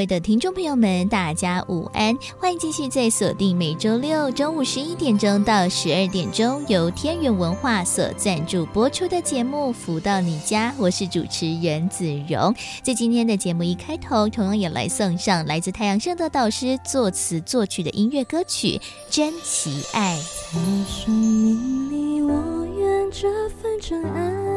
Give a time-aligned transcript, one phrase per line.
[0.00, 2.16] 位的听众朋友们，大家午安！
[2.38, 12.54] 欢迎继续在锁定每周六中午十一点钟到十二点钟，由天元文化所赞助播出的节目《福到你家》，我是主持人子荣。
[12.82, 18.78] 在今天的节目一开头，同样也来送上来自太阳盛德导师作词作曲的音乐歌曲
[19.10, 20.18] 《真奇爱》。
[20.54, 20.60] 在
[20.90, 24.49] 生命里，我愿这份真爱，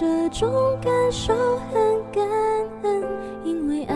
[0.00, 0.50] 这种
[0.80, 1.34] 感受
[1.70, 1.78] 很
[2.10, 2.24] 感
[2.84, 3.02] 恩。
[3.44, 3.94] 因为爱，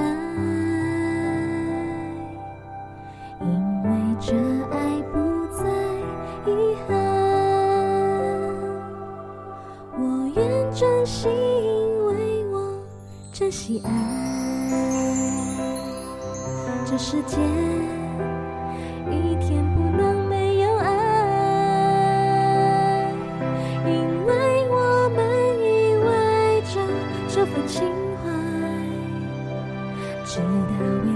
[3.41, 3.49] 因
[3.85, 3.89] 为
[4.21, 4.35] 这
[4.71, 5.65] 爱不再
[6.47, 6.93] 遗憾，
[9.99, 12.79] 我愿真心，因为我
[13.33, 13.91] 珍惜爱。
[16.85, 17.39] 这世界
[27.75, 27.83] 心
[28.23, 28.31] 怀，
[30.25, 31.14] 直到。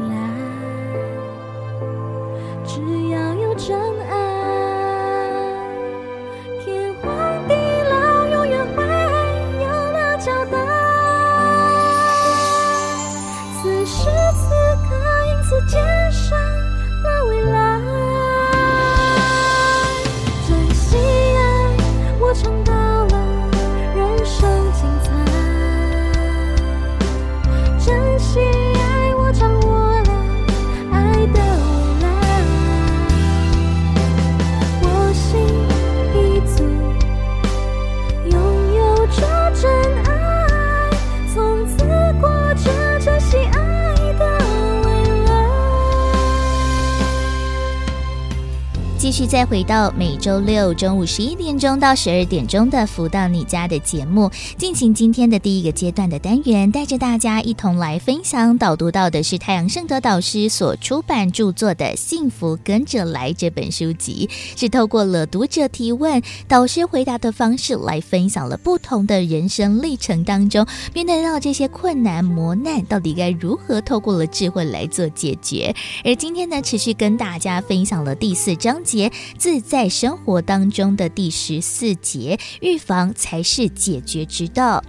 [49.38, 75.72] 再回到每周六中午十一点钟到十二点钟的“福到你家”的节目，进行今天的第一个阶段的单元，带着大家一同来分享导读到的是太阳盛德导师所出版著作的《幸福跟着来》这本书籍，是透过了读者提问、导师回答的方式来分享了不同的人生历程当中，面对到这些困难磨难，到底该如何透过了智慧来做解决。
[76.04, 79.12] 而今天呢，持续跟大家分享了第四章节。
[79.36, 84.82] 自在生活当中的第十四节，预防才是解决之道。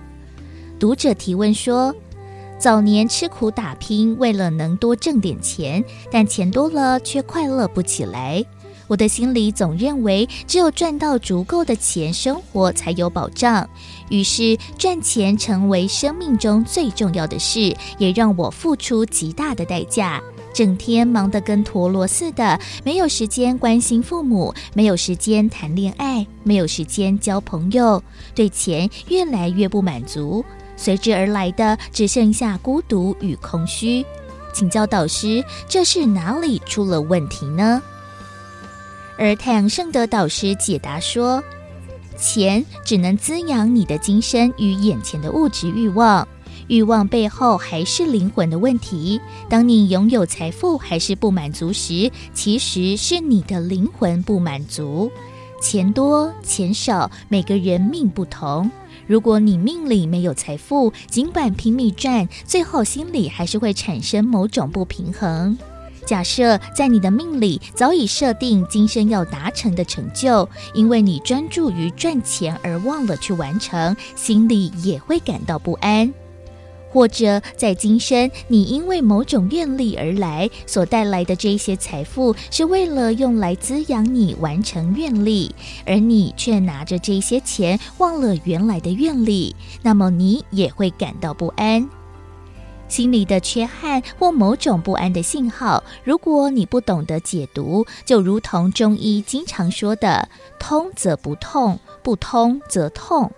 [0.79, 1.93] 读者提问说：
[2.57, 8.45] 早年吃苦打拼，为了能多挣点钱，但钱多了却快乐不起来。
[8.89, 13.69] 我的心里总认为，只有赚到足够的钱，生活才有保障。
[14.09, 20.19] 于是，赚钱成为生命中最重要的事，也让我付出极大的代价。
[20.51, 30.43] 整天忙得跟陀螺似的，没有时间关心父母，没有时间谈恋爱，没有时间交朋友，对钱越来越不满足，
[30.75, 34.03] 随之而来的只剩下孤独与空虚。
[34.51, 37.79] 请教导师，这是哪里出了问题呢？
[39.19, 41.43] 而太阳圣德导师解答说，
[42.17, 46.25] 钱只能滋养你的今生与眼前的物质欲望。
[46.69, 49.19] 欲望背后还是灵魂的问题。
[49.49, 55.11] 当你拥有财富还是不满足时，其实是你的灵魂不满足。
[55.61, 58.71] 钱多钱少，每个人命不同。
[59.05, 65.57] 如果你命里没有财富，尽管拼命赚，最后心里还是会产生某种不平衡。
[66.09, 76.11] 假设在你的命里早已设定今生要达成的成就，因为你专注于赚钱而忘了去完成，心里也会感到不安。
[76.89, 85.53] 或者在今生，你因为某种愿力而来，所带来的这些财富是为了用来滋养你完成愿力，
[85.85, 91.87] 而你却拿着这些钱忘了原来的愿力，那么你也会感到不安。
[92.89, 100.27] 心里的缺憾或某种不安的信号，如果你不懂得解读，就如同中医经常说的
[100.59, 103.31] “通则不痛，不通则痛”。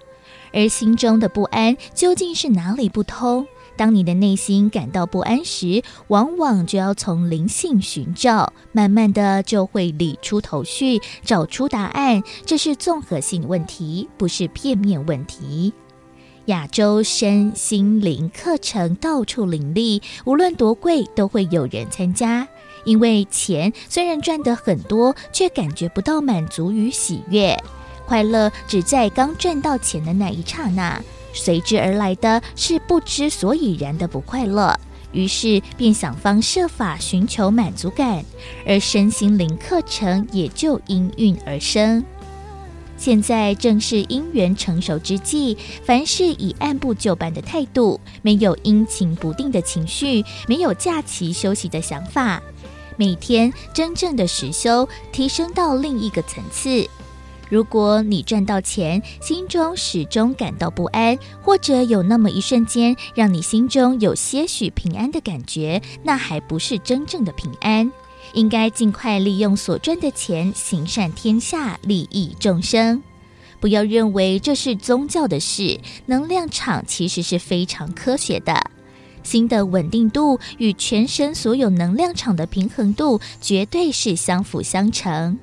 [0.53, 3.45] 而心中的不安究竟是哪里不通？
[3.77, 12.21] 当你的内心感到不安时，往往就要从灵性寻找，慢慢的就会理出头绪，找出答案。
[12.45, 15.73] 这是综合性问题，不是片面问题。
[16.51, 22.45] 亚洲身心灵课程到处林立，无论多贵，都会有人参加。
[22.83, 27.57] 因为钱虽然赚得很多，却感觉不到满足与喜悦。
[28.05, 31.01] 快乐只在刚赚到钱的那一刹那，
[31.31, 34.77] 随之而来的是不知所以然的不快乐。
[35.13, 38.25] 于是便想方设法寻求满足感，
[38.67, 42.03] 而身心灵课程也就应运而生。
[43.01, 52.39] 现在正是因缘成熟之际，凡事以按部就班的态度，没有阴晴不定的情绪，没有假期休息的想法，
[52.97, 56.87] 每天真正的实修，提升到另一个层次。
[57.49, 67.91] 如果你赚到钱，心中始终感到不安，或者有那么一瞬间让你心中有些许平安的感觉，那还不是真正的平安。
[68.33, 73.01] 应该尽快利用所赚的钱行善天下，利益众生。
[73.59, 78.59] 不要认为这是宗教的事，能量场其实是非常科学的。
[79.23, 85.37] 心的稳定度与全身所有能量场的平衡度，绝对是相辅相成。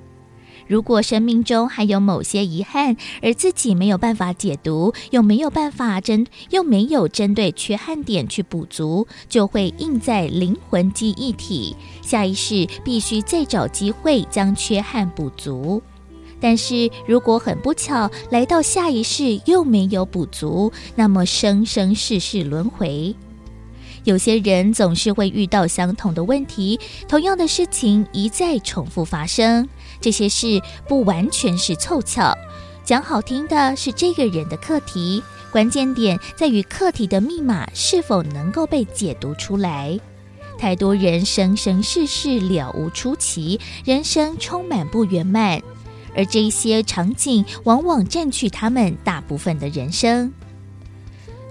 [0.69, 11.75] 如果生命中还有某些遗憾，而自己没有办法解读，又没有办法针，又没有针对缺憾点去补足，就会印在灵魂记忆体。
[12.03, 15.83] 下一世必须再找机会将缺憾补足。
[16.41, 23.17] 但是如果很不巧来到下一世又没有补足，那么生生世世轮回。
[24.05, 26.79] 有些人总是会遇到相同的问题，
[27.09, 29.69] 同样的事情一再重复发生。
[30.01, 32.37] 这些事不完全是凑巧，
[32.85, 39.99] 讲好听的是这个人的课题，关键点在于课题的密码是否能够被解读出来。
[40.59, 45.63] 太多人生生世世了无出奇，人生充满不圆满，
[46.17, 50.33] 而这些场景往往占据他们大部分的人生。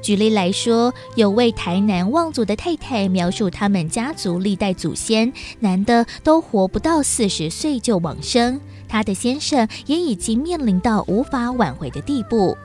[0.02, 12.58] 举例来说，有位台南望族的太太描述，他们家族历代祖先男的都活不到四十岁就往生，他的先生也已经面临到无法挽回的地步。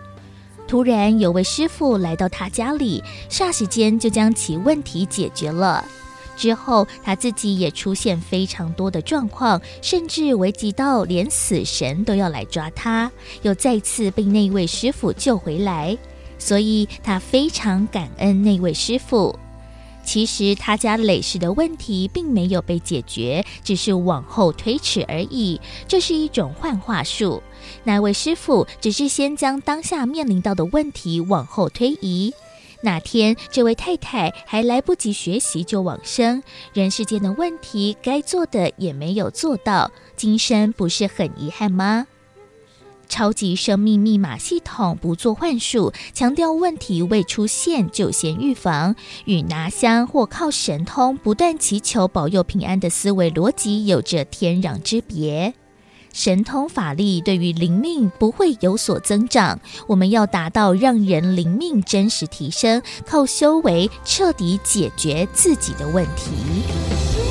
[0.69, 5.85] 突然有位师傅来到他家里，霎时间就将其问题解决了。
[6.37, 13.11] 之后他自己也出现非常多的状况，甚至危及到连死神都要来抓他，
[13.43, 15.97] 又再次被那位师傅救回来。
[16.43, 19.39] 所以他非常感恩那位师傅。
[20.05, 25.61] 其实他家累世的问题并没有被解决，只是往后推迟而已。
[25.87, 27.41] 这是一种幻化术。
[27.85, 32.35] 那位师傅只是先将当下面临到的问题往后推移。
[32.81, 36.43] 那天这位太太还来不及学习就往生，
[36.73, 42.09] 人世间的问题该做的也没有做到，今生不是很遗憾吗？
[43.13, 55.53] 超级生命密码系统不做幻术，强调问题未出现就先预防，与拿香或靠神通不断祈求保佑平安的思维逻辑有着天壤之别。
[56.15, 67.22] 神通法力对于灵命不会有所增长，我们要达到让人灵命真实提升，靠修为彻底解决自己的问题。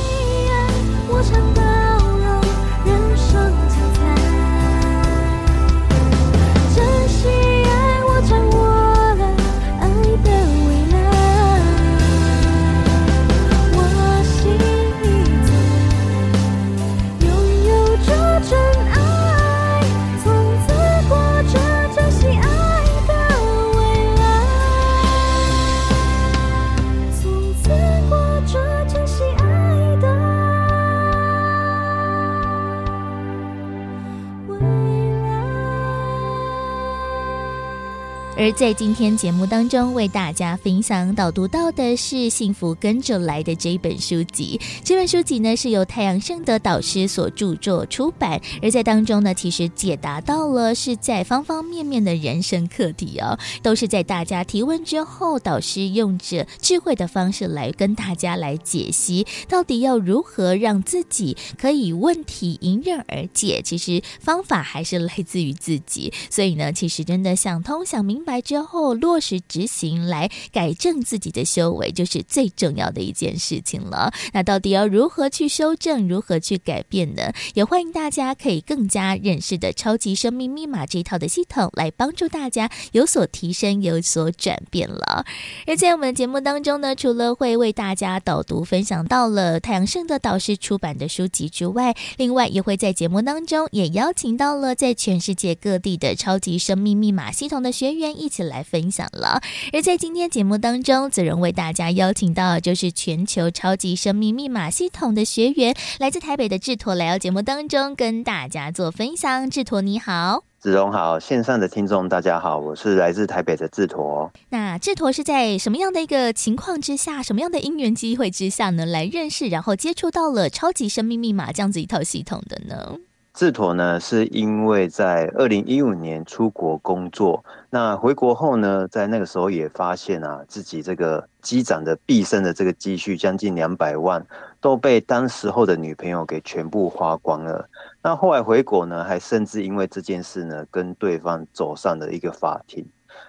[38.37, 44.59] 而在今天节目当中，为大家分享导读到的是《幸福跟着来的》这一本书籍。
[44.83, 63.61] 这本书籍呢是由太阳盛德导师所著作出版，而在当中呢，其实解答到了是在方方面面的人生课题哦，都是在大家提问之后，导师用着智慧的方式来跟大家来解析，到底要如何让自己可以问题迎刃而解。
[63.61, 68.41] 其实方法还是来自于自己，所以呢，其实真的想通想明白。
[68.41, 74.11] 之后落实执行，来改正自己的修为，就是最重要的一件事情了。
[74.33, 77.31] 那到底要如何去修正，如何去改变呢？
[77.53, 85.25] 也欢迎大家可以更加认识的超级生命密码这一套的系统，来帮助大家有所提升、有所转变了。
[85.67, 98.10] 而在我们的节目当中呢，除了会为大家导读分享到了太阳盛的导师出版的书籍之外，另外也会在节目当中也邀请到了在全世界各地的超级生命密码系统的学员。
[98.19, 99.41] 一起来分享了。
[99.73, 109.49] 而在今天节目当中，子荣为大家邀请到就是全球超级生命密码系统的学员，来自台北的智陀来到节目当中跟大家做分享。
[109.49, 114.31] 智陀你好子荣好，线上的听众大家好，我是来自台北的智陀。
[114.49, 122.97] 那智陀是在什么样的一个情况之下，什么样的因缘机会之下呢，来认识然后接触到了超级生命密码这样子一套系统的呢？
[123.33, 134.23] 智妥呢，是因为在二零一五年出国工作，那回国后呢，在那个时候也发现啊，自己这个积攒的毕生的这个积蓄将近两百万，
[134.59, 137.69] 都被当时候的女朋友给全部花光了。
[138.03, 142.85] 那后来回国呢，还甚至因为这件事呢，跟对方走上了一个法庭。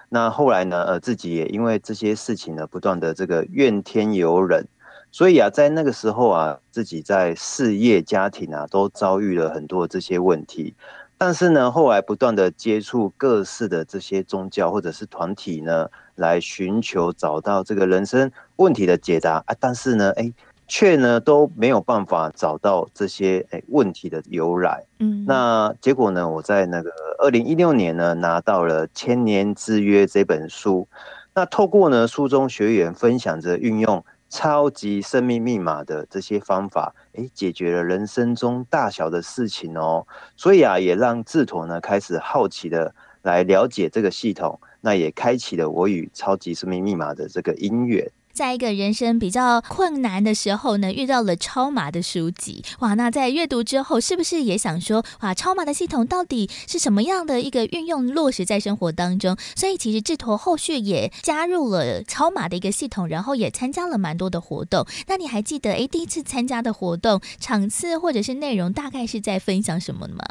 [0.09, 4.67] 那后来呢，呃，自己也因为这些事情呢，不断的这个怨天尤人。
[5.13, 10.75] 所以啊，在那个时候啊，自己在事业、家庭啊，都遭遇了很多这些问题。
[11.19, 19.55] 但是呢，后来不断的接触各式的这些宗教或者是团体呢，来寻求找到这个人生问题的解答啊。
[19.61, 20.33] 但是呢，哎，
[20.67, 24.83] 却呢都没有办法找到这些哎问题的由来。
[24.99, 30.89] 嗯，那结果呢，我在那个二零一六年呢，拿到了《千年之约》这本书。
[31.35, 34.03] 那透过呢书中学员分享着运用。
[34.33, 40.07] 超级生命密码的这些方法，诶，解决了人生中大小的事情哦。
[40.39, 48.11] 所以啊，也让智陀呢开始好奇的来了解这个系统，那也开启了我与超级生命密码的这个因缘。
[48.33, 52.95] 在一个人生比较困难的时候呢，遇到了超马的书籍，哇！
[52.95, 59.37] 那在阅读之后，是不是也想说，哇，超马的系统到底是什么样的一个运用落实在生活当中？
[59.55, 64.87] 所以其实智陀后续也加入了超马的一个系统，然后也参加了蛮多的活动。
[65.07, 70.25] 那你还记得，诶，第一次参加的活动场次或者是内容，大概是在分享什么吗？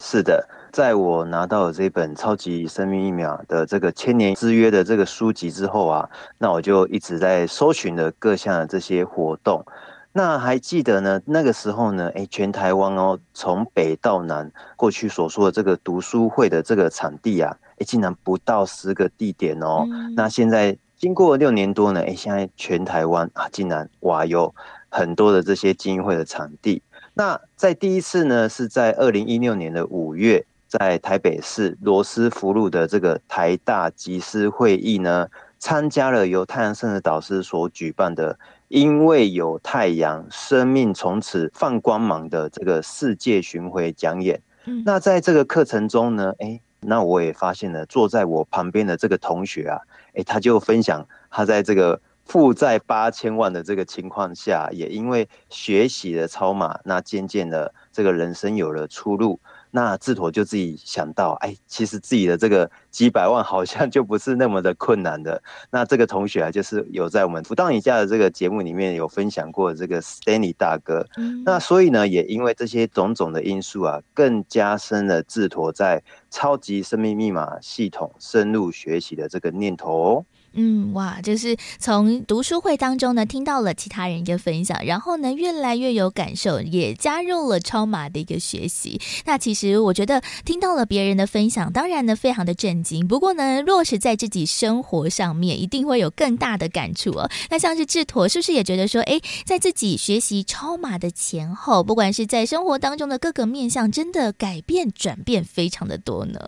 [0.00, 0.48] 是的。
[0.70, 9.64] 在我拿到了这本《超级生命疫苗》的这个千年之约的这个书籍之后啊，那我就一直在搜寻的各项的这些活动。
[10.12, 11.20] 那还记得呢？
[11.24, 19.86] 那个时候呢，哎，全台湾哦，从北到南，过去所说的这个读书会的这个场地啊，哎，竟然不到十个地点哦。
[19.90, 24.54] 嗯、那现在经过六年多呢，哎，现在全台湾啊，竟然哇，有
[24.88, 26.82] 很多的这些精英会的场地。
[27.18, 30.46] 那在第一次呢，是在二零一六年的五月。
[30.68, 35.26] 在台北市罗斯福路的这个台大集思会议呢，
[35.58, 44.42] 参加了由太阳圣的导师所举办的“因为有太阳，生命从此放光芒”的这个世界巡回讲演。
[44.66, 49.80] 嗯、那在这个课程中呢，哎，那我也发现了坐在我旁边的这个同学啊，
[50.12, 51.98] 哎，他就分享他在这个
[52.28, 59.40] 负债八千万的这个情况下，也因为学习的超码，那渐渐的这个人生有了出路。
[59.70, 65.42] 那智陀就自己想到，哎，其实自己的这个几百万好像就不是那么的困难的。
[65.70, 71.06] 那这个同学啊，就是有在我们辅导一下的这个节目里面有分享过这个 Stanley 大哥。
[71.16, 80.24] 嗯、那所以呢，也因为这些种种的因素啊，更加深了智陀在超级生命密码系统深入学习的这个念头哦。
[80.54, 89.00] 嗯，哇，就是从读书会当中呢，听到了其他人一个分享，然后呢，越来越有感受，也加入了超马的一个学习。
[89.24, 93.06] 那其实我觉得听到了别人的分享，当然呢，非常的震惊。
[93.06, 97.30] 不过呢，落实在自己生活上面，一定会有更大的感触哦。
[97.50, 106.40] 那像是智陀，是不是也觉得说，哎，在自己学习超马的前后，不管是在生活当中的各个面向，真的改变转变非常的多呢？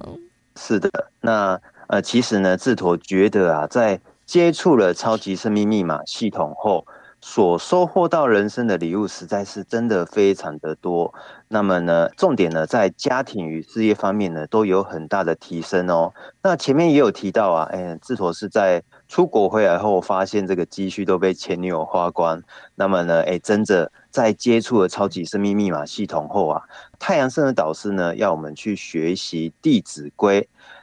[0.57, 0.90] 是的，
[1.21, 1.61] 那。
[1.91, 6.87] 呃，其实呢，智陀觉得啊，在接触了超级生命密码系统后，
[7.21, 11.13] 所收获到人生的礼物实在是真的非常的多。
[11.49, 16.15] 那么呢，重点呢，在家庭与事业方面呢，都有很大的提升哦。
[16.45, 22.41] 那前面也有提到啊，哎，智陀是在出国回来后，发现这个积蓄都被前女友花光。
[22.77, 26.63] 那么呢，哎，真的在接触了超级生命密码系统后啊，
[27.01, 30.43] 太阳盛德导师呢，要我们去学习《弟子规》。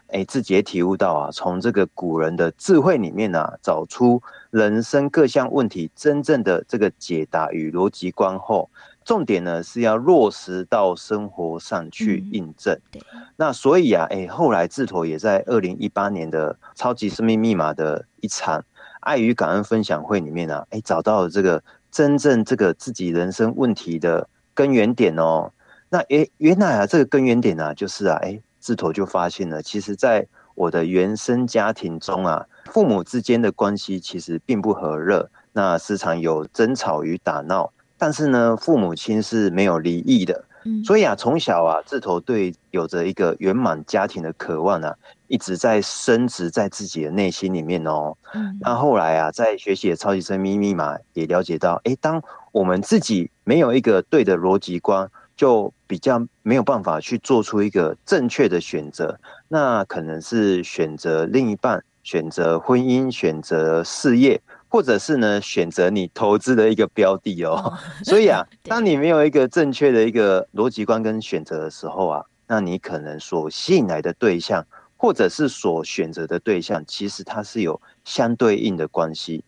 [0.10, 4.22] 哎，自己也体悟到啊，从这个古人的智慧里面啊，找出
[4.52, 8.70] 人生各项问题真正的这个解答与逻辑观后，
[9.04, 12.74] 重点呢是要落实到生活上去印证。
[12.74, 13.02] 嗯、对，
[13.36, 18.64] 那所以啊，哎，后来智陀也在二零一八年的超级生命密码的一场
[19.02, 21.62] 爱与感恩分享会里面啊，哎，找到了这个
[21.92, 25.52] 真正这个自己人生问题的根源点哦。
[25.90, 28.40] 那哎，原来啊，这个根源点啊，就是啊，哎。
[28.67, 37.71] 智陀就发现了，其实，在我的原生家庭中啊，父母之间的关系其实并不和乐，那时常有争吵与打闹。
[37.97, 40.43] 但是呢，父母亲是没有离异的，
[40.83, 44.93] 所以啊，从小啊，志头对有着一个圆满家庭的渴望啊，
[45.27, 48.17] 一直在升值在自己的内心里面哦。
[48.59, 52.21] 那后来啊，在学习超级生命密码，也了解到，哎，当
[52.51, 55.09] 我们自己没有一个对的逻辑观。
[55.38, 59.17] 就比较没有办法去做出一个正确的选择。
[59.48, 67.51] 那可能是选择另一半、选择婚姻、选择事业，或者是呢选择你投资的一个标的哦。
[67.51, 74.65] 哦所以啊，当你没有一个正确的一个逻辑观跟选择的时候啊，那你可能所吸引来的对象，
[74.98, 79.44] 或者是所选择的对象，其实它是有相对应的关系。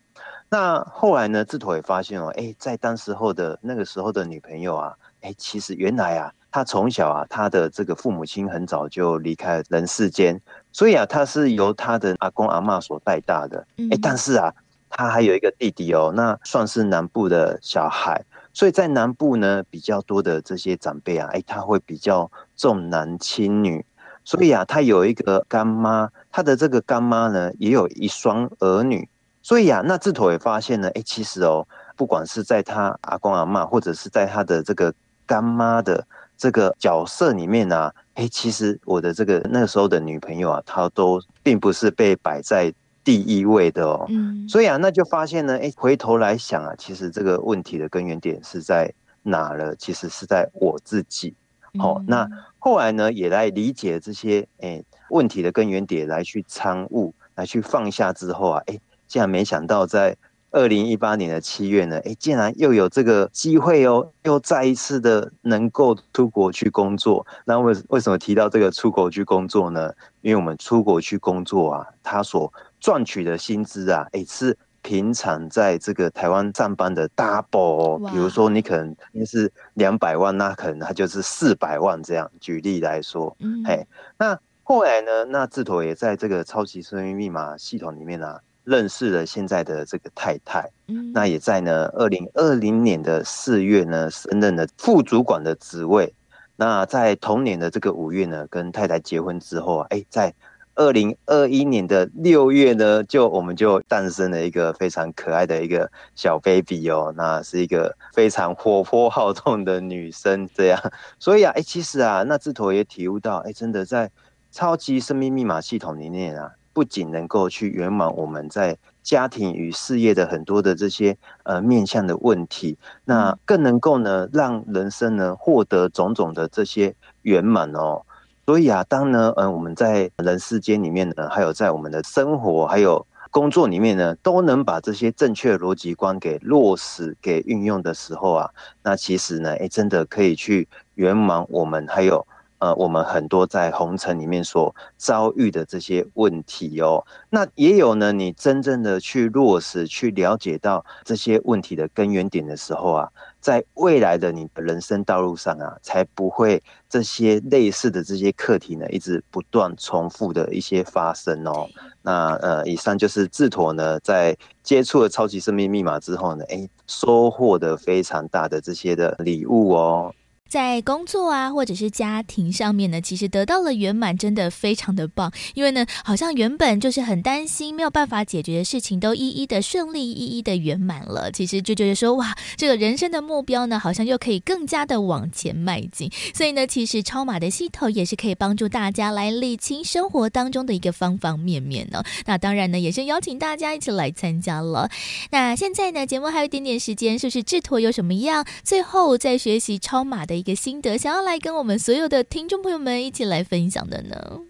[0.48, 10.40] 那后来呢，智陀也发现哦，哎，在当时候的那个时候的女朋友啊，哎，其实原来啊，他从小啊，他的这个父母亲很早就离开人世间，
[10.72, 13.66] 所以啊，他是由他的阿公阿嬷所带大的。
[13.90, 14.52] 哎，但是啊，
[14.88, 23.84] 他还有一个弟弟哦，那算是南部的小孩，所以在南部呢，比较多的这些长辈啊，哎，他会比较重男轻女，
[24.24, 29.08] 所以啊，他有一个干妈，他的这个干妈呢，也有一双儿女。
[29.42, 34.92] 所以啊，那智陀也发现呢，哎、欸，其实哦，不管是在他阿公阿嬷，或者是在他的这个
[35.30, 36.04] 干妈的
[36.36, 44.04] 这个角色里面啊，哎、欸，其实我的这个那个时候的女朋友啊，她都并不是被摆在第一位的哦。
[44.08, 44.48] 嗯。
[44.48, 49.76] 所以啊，那就发现呢，哎、欸，回头来想啊，其实这个问题的根源点是在哪了？
[49.76, 51.32] 其实是在我自己。
[51.78, 58.80] 好、那后来呢，也来理解这些哎、欸、问题的根源点，来去参悟，来去放下之后啊，哎、欸。
[59.06, 60.16] 竟然没想到，在
[60.52, 67.24] 二零一八年的七月呢，哎，竟然又有这个机会哦，又再一次的能够出国去工作。
[67.44, 69.92] 那为为什么提到这个出国去工作呢？
[70.22, 78.10] 因为我们出国去工作啊，他所赚取的薪资啊，哎，是平常在这个台湾上班的 double 哦。
[78.10, 82.28] 比如说你可能是两百万，那可能他就是四百万这样。
[82.40, 83.86] 举例来说，嗯，嘿，
[84.18, 88.40] 那后来呢，那智头也在这个超级生命密码系统里面啊。
[88.64, 96.12] 认识了现在的这个太太，嗯，那也在呢，二零二零年的四月呢，升任了副主管的职位。
[96.56, 100.32] 那在同年的这个五月呢，跟太太结婚之后啊，哎，在
[100.74, 110.78] 二零二一年的六月呢，就我们就诞生了一个非常可爱的一个小 baby 哦，那是一个非常活泼好动的女生，这样。
[111.18, 114.10] 所以啊，哎，其实啊，那智陀也体悟到，哎，真的在
[114.52, 116.52] 超级生命密码系统里面啊。
[116.72, 128.02] 不仅能够去圆满我们在家庭与事业的很多的这些呃面向的问题，那更能够呢让人生呢获得种种的这些圆满哦。
[128.46, 138.50] 所以啊，当呢嗯我们在人世间里面呢，还有在我们的生活还有工作里面呢，都能把这些正确逻辑观给落实给运用的时候啊，
[138.82, 142.26] 那其实呢，哎，真的可以去圆满我们还有。
[142.60, 148.12] 呃，我们很多在红尘里面所遭遇的这些问题哦，那也有呢。
[148.12, 153.08] 你真正的去落实、去了解到这些问题的根源点的时候啊，
[153.40, 161.66] 在未来的你的人生道路上啊，才不会这些类似的这些课题呢，一直不断重复的一些发生哦。
[162.02, 170.14] 那呃，以上就是智妥呢，在接触了超级生命密码之后呢，哎，收获的非常大的这些的礼物哦。
[170.50, 175.32] 在工作啊，或者是家庭上面呢，其实得到了圆满，真的非常的棒。
[175.54, 181.30] 因为呢，好像原本就是很担心没有办法解决的事情，都一一的顺利，一一的圆满了。
[181.30, 186.10] 其实就觉得说，哇，这个人生的目标呢，好像又可以更加的往前迈进。
[186.34, 192.02] 所以呢，其实超马的系统也是可以帮助大家来理清生活当中的一个方方面面呢。
[192.26, 194.90] 那当然呢，也是邀请大家一起来参加了。
[195.30, 204.40] 那现在呢，节目还有一点点时间，是不是智陀有什么样最后在学习超马的一个心得，想要来跟我们所有的听众朋友们一起来分享的呢？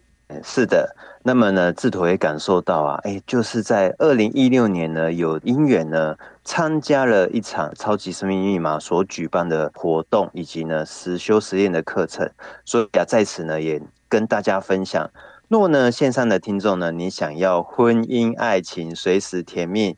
[0.44, 12.31] 是的，那么呢，志陀也感受到啊，哎，就是在二零一六年呢，有因缘呢，参加了一场超级生命密码所举办的活动，以及呢实修实验的课程，
[12.64, 15.11] 所以啊，在此呢，也跟大家分享，
[15.48, 19.96] 若呢线上的听众呢，你想要婚姻爱情随时甜蜜，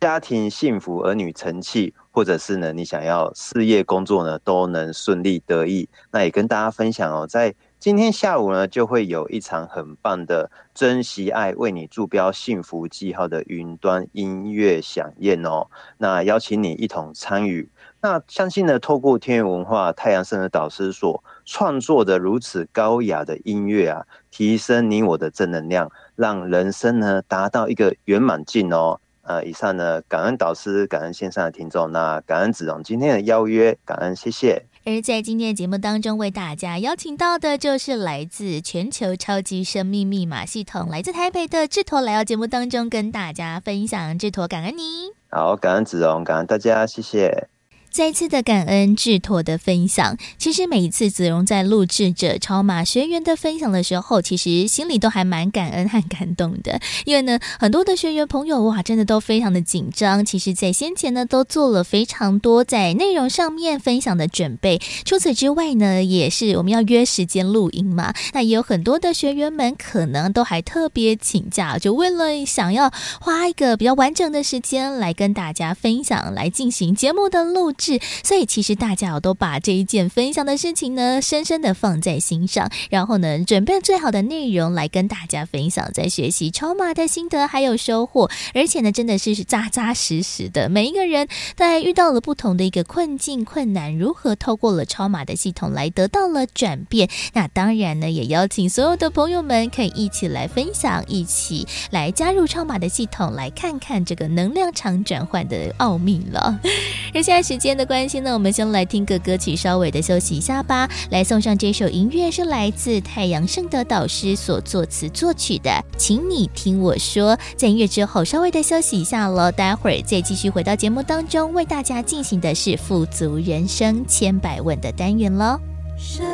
[0.00, 1.92] 家庭幸福，儿女成器。
[2.14, 15.66] 或者是呢，你想要事业工作呢都能顺利得意，那也跟大家分享哦，在今天下午呢就会有一场很棒的珍惜爱为你注标幸福记号的云端音乐响宴哦，
[15.98, 17.68] 那邀请你一同参与。
[18.00, 29.00] 那相信呢，透过天元文化太阳神的导师所创作的如此高雅的音乐啊，提升你我的正能量，让人生呢达到一个圆满境哦。
[29.24, 34.66] 呃，以上呢，感恩导师，感恩线上的听众，那感恩子荣今天的邀约，感恩，谢谢。
[34.84, 44.18] 而在今天的节目当中，为大家邀请到的就是来自全球超级生命密码系统，来自台北的智陀来到节目当中跟大家分享。
[44.18, 45.10] 智陀，感恩你。
[45.30, 47.48] 好，感恩子荣，感恩大家，谢谢。
[47.94, 50.18] 再次的感恩志陀的分享。
[50.36, 56.80] 其实每一次子荣在录制着超马学员的分享的时候，其实心里都还蛮感恩和感动的。
[57.04, 60.24] 因为呢，很多的学员朋友哇，真的都非常的紧张。
[60.24, 64.80] 其实，在先前呢，都做了非常多在内容上面分享的准备。
[65.04, 68.12] 除此之外呢，也是我们要约时间录音嘛。
[68.32, 77.83] 那也有很多的学员们可能都还特别请假，就为了想要花一个比较完整的时间来跟大家分享，来进行节目的录制。
[77.84, 90.70] 是，所以其实大家都把这一件分享的事情呢，深深的放在心上，然后呢，准备最好的内容来跟大家分享，在学习超马的心得还有收获，而且呢，真的是扎扎实实的。
[90.70, 97.10] 每一个人在遇到了不同的一个困境、困难，如何透过了超马的系统来得到了转变？
[97.34, 106.58] 那当然呢，也邀请所有的朋友们可以一起来分享，一起来加入超马的系统，来看看这个能量场转换的奥秘了。
[107.12, 110.88] 而现在时间的关系呢，我们先来听个歌曲，稍微的休息一下吧。
[111.10, 117.38] 来送上这首音乐，是来自太阳盛德导师所作词作曲的，请你听我说。
[117.56, 125.58] 在音乐之后，稍微的休息一下喽，待会儿再继续回到节目当中，为大家进行的是富足人生千百问的单元喽。
[125.96, 126.24] 生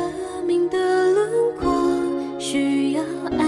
[0.47, 0.77] 命的
[1.11, 1.71] 轮廓
[2.39, 3.03] 需要
[3.37, 3.45] 爱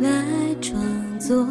[0.00, 0.24] 来
[0.60, 0.80] 创
[1.18, 1.46] 作，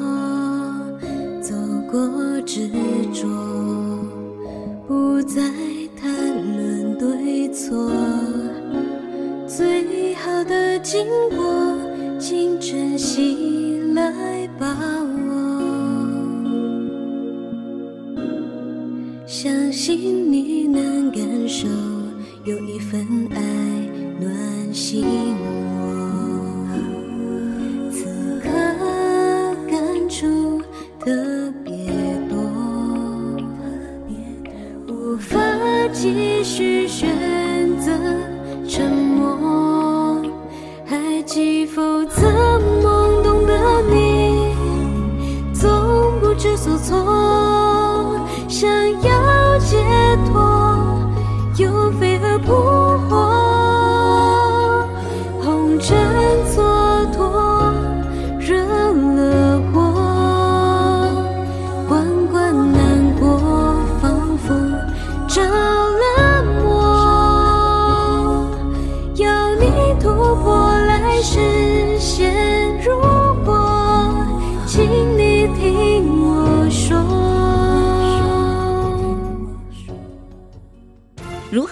[1.41, 1.55] 走
[1.91, 2.69] 过执
[3.13, 3.78] 着。
[4.89, 5.39] 不再
[5.95, 6.11] 谈
[6.57, 7.91] 论对错，
[9.45, 11.77] 最好的经过，
[12.17, 15.29] 请珍惜来把握。
[19.27, 21.67] 相信你能感受，
[22.45, 23.39] 有一份爱
[24.19, 26.67] 暖心窝，
[27.91, 28.05] 此
[28.41, 28.49] 刻
[29.69, 30.59] 感触
[30.99, 31.68] 特别。
[35.19, 35.37] 无法
[35.91, 37.09] 继续选
[37.77, 37.91] 择
[38.69, 40.23] 沉默，
[40.85, 42.23] 还记否曾
[42.81, 43.53] 懵懂的
[43.91, 44.55] 你，
[45.53, 45.69] 总
[46.21, 48.69] 不知所措，想
[49.01, 49.08] 要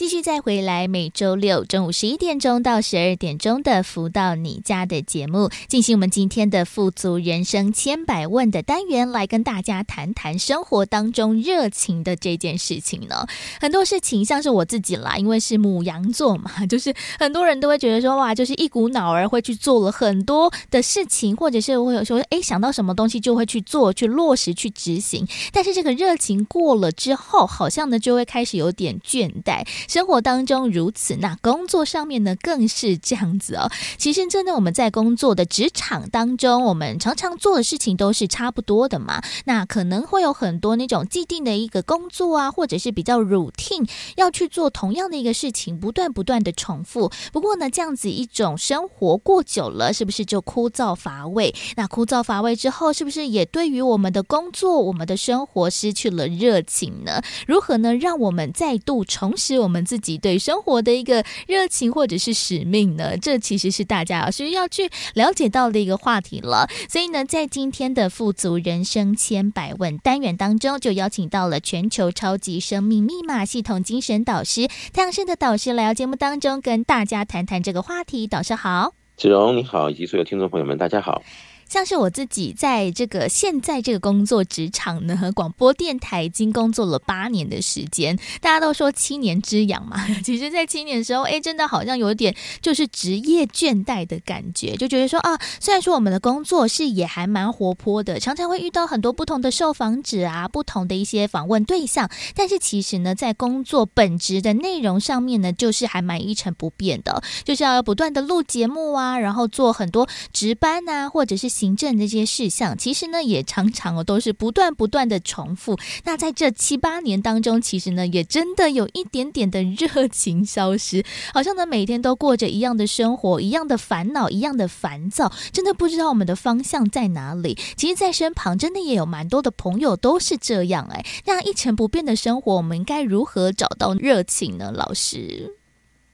[0.00, 13.26] 继续再回来，每周六中午十一点钟到十二点钟的“福到你家”的节目，进行我们今天的“富足人生千百问”的单元，来跟大家谈谈生活当中热情的这件事情呢。
[13.60, 25.28] 很多事情像是我自己啦，因为是母羊座嘛， 就是很多人都会觉得说，哇，就是一股脑儿会去做了很多的事情，或者是会有说，哎，想到什么东西就会去做、去落实、去执行。
[25.52, 29.62] 但是这个热情过了之后，好像呢就会开始有点倦怠。
[29.90, 33.68] 生活当中如此，那工作上面呢更是这样子哦。
[33.98, 39.20] 其实真的，我们在工作的职场当中，我们常常做的事情都是差不多的嘛。
[39.46, 47.10] 那可能会有很多那种既定的一个工作啊，或者是比较 routine 要去做同样的一个事情，不断不断的重复。
[47.32, 51.52] 不过呢，这样子一种生活过久了，是不是就枯燥乏味？
[51.74, 57.20] 那枯燥乏味之后，是不是也对于我们的工作、我们的生活失去了热情呢？
[57.48, 59.79] 如何呢，让我们再度重拾我们？
[59.84, 66.68] 自己对生活的一个热情或者是使命呢，这其实是大家需要去了解到的一个话题了。
[66.88, 78.26] 所以呢，在今天的富足人生千百问单元当中，就邀请到了全球超级生命密码系统精神导师太阳盛的导师来到节目当中，跟大家谈谈这个话题。
[78.26, 81.22] 导师好，子荣你好，以及所有听众朋友们，大家好。
[81.70, 90.04] 像是我自己在这个现在这个工作职场呢，和广播电台已经工作了八年的时间，大家都说七年之痒嘛。
[90.24, 111.59] 其实，在七年的时候，哎，真的好像有点就是职业倦怠的感觉，就觉得说啊，虽然说我们的工作是也还蛮活泼的，常常会遇到很多不同的受访者啊，不同的一些访问对象，但是其实呢，在工作本职的内容上面呢，就是还蛮一成不变的，就是要不断的录节目啊，然后做很多值班啊，或者是。
[111.60, 115.78] 行政这些事项，其实呢也常常哦都是不断不断的重复。
[116.04, 127.58] 那在这七八年当中，其实呢也真的有一点点的热情消失，好像呢每天都过着一样的生活，一样的烦恼，一样的烦躁，真的不知道我们的方向在哪里。
[127.76, 134.72] 其实，在身旁真的也有蛮多的朋友都是这样哎，那样一成不变的生活，我们应该如何找到热情呢？
[134.74, 135.54] 老师，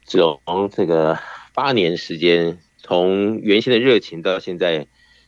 [0.04, 1.16] 从这个
[1.54, 2.58] 八年时间。
[2.88, 4.86] 从原先的热情到现在，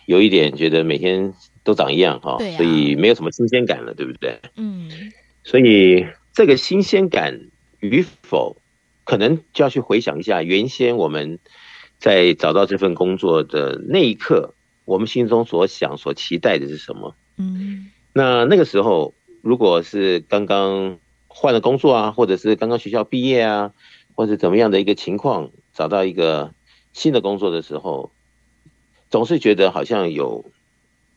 [0.09, 4.41] 有一点觉得每天都长一样哈，啊、所以没有什么新鲜感了，对不对？
[4.57, 4.91] 嗯，
[5.45, 7.39] 所以这个新鲜感
[7.81, 8.57] 与否，
[9.05, 11.39] 可能就要去回想一下，原先我们
[11.99, 14.55] 在找到这份工作的那一刻，
[14.87, 17.15] 我们心中所想、所期待的是什么？
[17.37, 23.73] 嗯，那那个时候，如果是刚刚换了工作啊，或者是刚刚学校毕业啊，
[24.15, 26.55] 或者怎么样的一个情况，找到一个。
[26.95, 28.11] 新的工作的时候，
[29.11, 30.45] 总是觉得好像有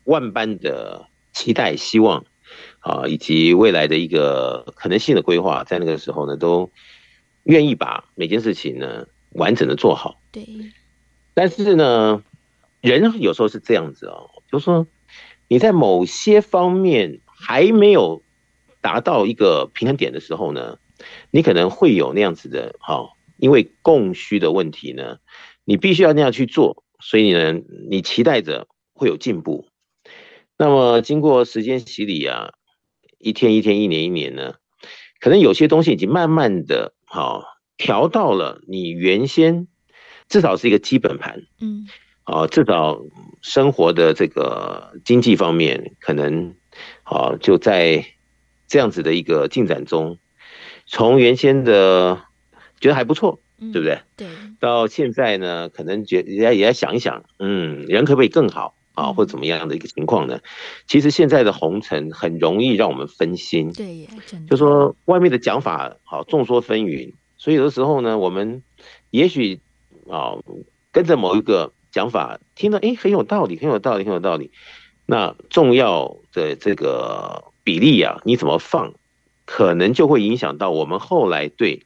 [0.06, 2.26] 万般的期待、希望
[2.80, 6.72] 啊，以及未来的一个可能性的规划，在那个时候呢，都
[7.44, 10.22] 愿意把每件事情呢完整的做好。
[10.32, 10.48] 对。
[11.34, 12.24] 但是呢，
[12.82, 14.88] 人有时候是这样子哦，就是说
[15.48, 18.22] 你在某些方面还没有
[18.82, 20.78] 达到一个平衡点的时候呢，
[21.30, 25.18] 你可能会有那样子的哈，因为供需的问题呢。
[25.64, 27.54] 你必须要那样去做，所以呢，
[27.90, 29.68] 你期待着会有进步。
[30.58, 32.52] 那么经过时间洗礼啊，
[33.18, 34.56] 一天一天，一年一年呢，
[35.20, 37.44] 可能有些东西已经慢慢的好
[37.78, 39.68] 调到了你原先
[40.30, 41.88] 至少是一个基本盘，嗯，
[42.24, 43.02] 啊，至少
[43.42, 46.56] 生活的这个经济方面可能
[47.04, 48.06] 好就在
[48.68, 50.20] 这样子的一个进展中，
[50.86, 52.24] 从原先的
[52.80, 53.41] 觉得还不错。
[53.72, 54.00] 对不对？
[54.18, 54.28] 对，
[54.60, 60.40] 到现在呢，可能觉也也要想一想，嗯，人可不可以更好啊，或者怎么样的一个情况呢？
[60.88, 63.72] 其实现在的红尘很容易让我们分心。
[63.72, 64.50] 对，真的。
[64.50, 68.64] 就说外面的讲法好众说纷纭，所以有的时候呢，我们
[69.12, 69.60] 也许
[70.10, 70.40] 啊
[70.92, 74.50] 跟着某一个讲法，听到哎很有道理，很有道理，很有道理。
[75.06, 78.96] 那重要的这个比例啊，你怎么放，
[79.46, 81.86] 可能就会影响到我们后来对。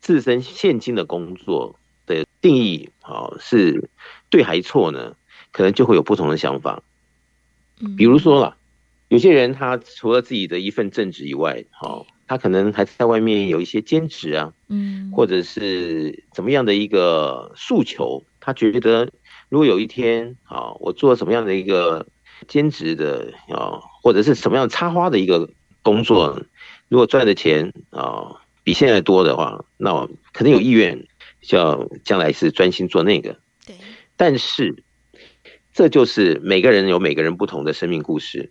[0.00, 3.90] 自身现今的工作的定义，啊，是
[4.30, 5.14] 对还错呢？
[5.52, 6.82] 可能就会有不同的想法。
[7.96, 8.56] 比如说了，
[9.08, 19.10] 有些人他除了自己的一份正职以外，哈，他可能还在外面有一些兼职啊，嗯，或者是怎么样的一个诉求，他觉得
[19.48, 22.06] 如果有一天，啊，我做什么样的一个
[22.48, 25.50] 兼职的啊，或者是什么样插花的一个
[25.82, 26.42] 工作，
[26.88, 28.40] 如果赚的钱啊。
[28.62, 31.06] 比现在多的话，那我肯定有意愿，
[31.40, 33.38] 叫将来是专心做那个。
[33.66, 33.76] 对，
[34.16, 34.82] 但是
[35.72, 38.50] 这就是每个人有每个人不同的生命故事。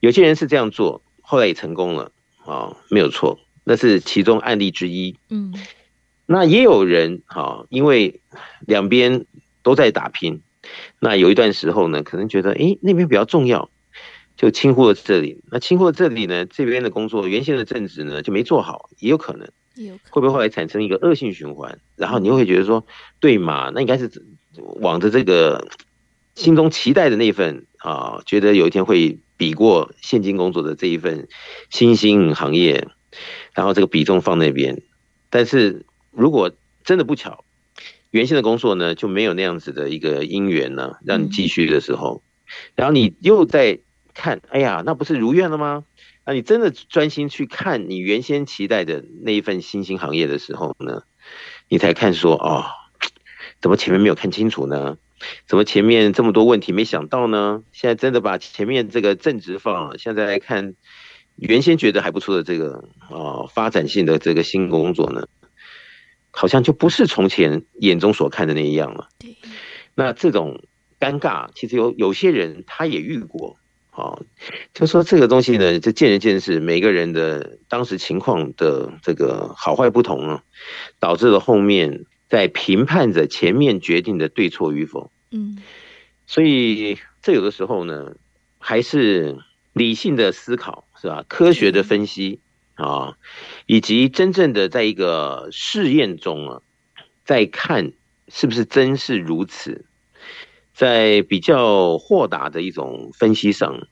[0.00, 2.12] 有些人是这样做，后来也成功了
[2.44, 5.16] 啊，没有错，那是其中案例之一。
[5.30, 5.54] 嗯，
[6.26, 8.20] 那也有人哈，因为
[8.60, 9.24] 两边
[9.62, 10.42] 都在打拼，
[11.00, 13.70] 那有一段时候呢，可能觉得诶，那边比较重要。
[14.36, 16.44] 就轻忽了这里，那轻忽了这里呢？
[16.44, 19.48] 这边的工作原先的正职呢就没做好，也有可能，
[20.10, 21.78] 会不会后来产生一个恶性循环？
[21.94, 22.84] 然后你又会觉得说，
[23.20, 23.70] 对嘛？
[23.72, 24.10] 那应该是
[24.80, 25.68] 往着这个
[26.34, 31.28] 心中期待的那份啊，觉得有一天会比过现金工作的这一份
[31.70, 32.88] 新兴行业，
[33.52, 34.82] 然后这个比重放那边。
[35.30, 36.50] 但是如果
[36.82, 37.44] 真的不巧，
[38.10, 42.20] 原先的工作呢就没有那样子的一个因缘呢，让你继续的时候，
[42.74, 43.78] 然后你又在。
[44.14, 45.84] 看，哎呀，那不是如愿了吗？
[46.24, 51.02] 那你真的专心去看你原先期待的那一份新兴行业的时候呢，
[51.68, 52.64] 你才看说，哦，
[53.60, 54.96] 怎么前面没有看清楚呢？
[55.46, 57.62] 怎么前面这么多问题没想到呢？
[57.72, 60.74] 现在真的把前面这个正值放了，现在来看
[61.36, 65.26] 原先觉得还不错的这个哦发展性的这个新工作呢，
[66.30, 69.08] 好像就不是从前眼中所看的那一样了。
[69.18, 69.36] 对，
[69.94, 70.62] 那这种
[70.98, 73.58] 尴尬，其实有有些人他也遇过。
[73.96, 74.20] 好，
[74.72, 80.42] 就说这个东西呢，就见仁见智，每个人的当时情况的这个好坏不同啊，
[80.98, 85.12] 导致了后面在评判着前面决定的对错与否。
[85.30, 85.62] 嗯，
[86.26, 88.16] 所以这有的时候呢，
[88.58, 89.38] 还是
[89.72, 91.24] 理性的思考是吧？
[91.28, 92.40] 科学的分析
[92.74, 93.16] 啊，
[93.66, 96.62] 以及真正的在一个试验中啊，
[97.24, 97.92] 在看
[98.26, 99.84] 是不是真是如此。
[100.74, 103.86] 在比较豁达的一种分析上，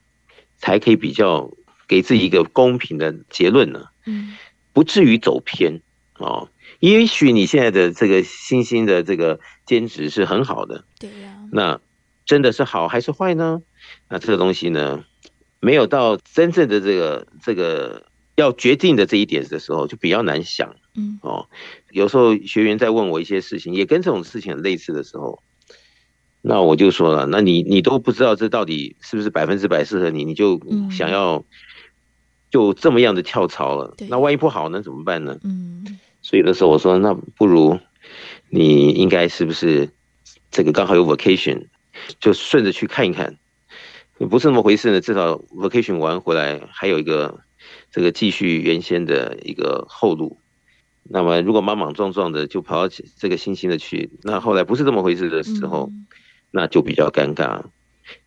[0.57, 1.49] 才可以比较
[1.87, 3.85] 给自己一个公平的结论呢。
[4.05, 4.35] 嗯，
[4.73, 5.81] 不至于走偏
[6.17, 6.49] 哦。
[6.79, 11.39] 也许你现在的这个新兴的这个兼职是很好的，对呀。
[11.51, 11.79] 那
[12.25, 13.61] 真的是好还是坏呢？
[14.09, 15.05] 那这个东西呢，
[15.61, 20.75] 没有到真正的这个这个要决定的这一点的时候，就比较难想。
[20.95, 21.47] 嗯，哦，
[21.91, 25.41] 有时候学员在问我一些事情，也跟这种事情很类似的时候，
[26.45, 30.59] 那我就说了，那你你都不知道这到底是不是百分之百适合你，你就
[30.91, 31.43] 想要
[32.51, 35.39] 就这么样的跳槽了，那万一不好呢，怎么办呢？
[35.43, 37.79] 嗯，所以有的时候我说，那不如
[38.49, 39.89] 你应该是不是
[40.51, 41.65] 这个刚好有 vacation。
[42.19, 43.37] 就顺着去看一看，
[44.17, 44.99] 不是那么回事呢。
[44.99, 47.39] 至少 vacation 完回来还有一个
[47.91, 50.37] 这个继续原先的一个后路。
[51.03, 55.91] 那么如果莽莽撞撞的就跑到这个新兴的去，那后来不是这么回事的时候，
[56.53, 57.63] 那就比较尴尬。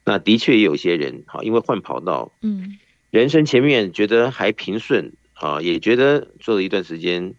[0.05, 2.77] 那的确也有些人哈，因为换跑道，嗯，
[3.11, 7.33] 人生前面觉得还平顺啊，也觉得做了一段时间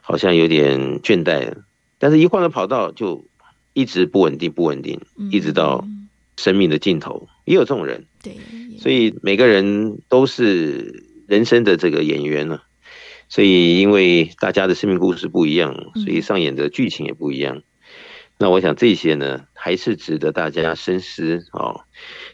[0.00, 1.54] 好像有点倦怠，
[1.98, 3.24] 但是一换了跑道就。
[3.76, 5.00] 一直不稳定，不稳定，
[5.32, 5.84] 一直到
[6.36, 8.06] 生命的尽头，也有这种人。
[8.22, 8.36] 对，
[8.78, 12.60] 所以每个人都是人生的这个演员呢。
[13.28, 17.64] 所以，因为大家的生命故事不一样，所以上演的剧情也不一样。
[18.38, 21.86] 那我想这些呢，还是值得大家深思啊。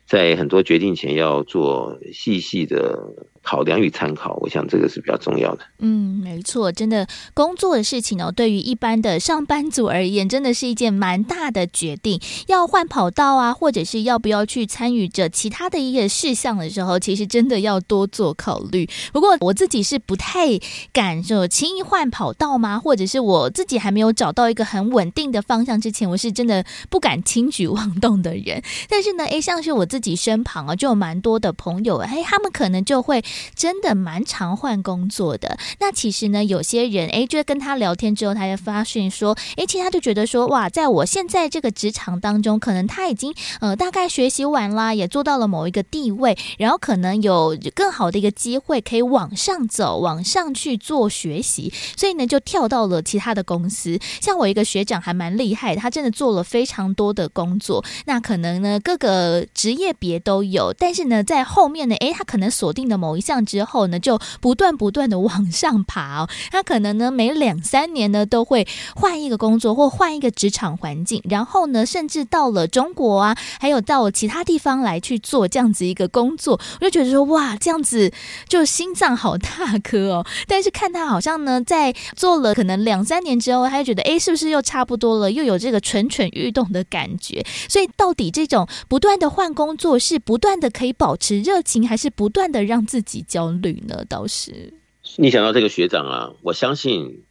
[0.06, 3.14] 在很多决定前，要做细细的。
[3.42, 5.64] 考量与参考，我想这个是比较重要的。
[5.79, 12.20] 嗯，没错，真的工作的事情哦，对于一般的上班族而言，真的是一件蛮大的决定。
[12.48, 18.88] 要换跑道啊，或者是要不要去参与着其他的一个事项的时候，其实真的要多做考虑。
[19.12, 20.59] 不过我自己是不太
[20.92, 22.79] 敢说轻易换跑道吗？
[22.79, 28.62] 或者是我自己还没有找到一个很稳定的方向之前，我是真的不敢轻举妄动的人。
[28.88, 33.24] 但是呢，诶，像是我自己身旁啊，就有蛮多的朋友，诶，他们可能就会。
[33.54, 35.58] 真的蛮常换工作的。
[35.78, 53.98] 那其实呢，有些人哎，就跟他聊天之后，他就发现说，哎，其实他就觉得说，哇，在我现在这个职场当中，可能他已经呃大概学习完啦，也做到了某一个地位，然后可能有更好的一个机会可以往上走，往上去做学习，所以呢，就跳到了其他的公司。
[54.20, 63.19] 像我一个学长还蛮厉害，他真的做了非常多的工作，那可能呢各个职业别都有，但是呢，在后面呢，哎，他可能锁定的某一。
[63.20, 66.26] 项之后呢，就不断不断的往上爬。
[66.50, 76.61] 他可能呢，每两三年呢，都会换一个工作或换一个职场环境，然后呢，甚至到了中国啊，还有到其他地方来去做这样子一个工作。
[76.80, 78.12] 我就觉得说，哇，这样子
[78.48, 80.26] 就心脏好大颗哦。
[80.46, 85.30] 但是看他好像呢，在做了可能两三年之后，他就觉得，哎，是不是又差不多了？
[85.30, 87.44] 又有这个蠢蠢欲动的感觉。
[87.68, 94.05] 所以，到底这种不断的换工作，是不断的可以保持热情，还是不断的让自己焦虑呢？
[94.09, 94.73] 倒是
[95.16, 97.25] 你想到这个学长啊，我相信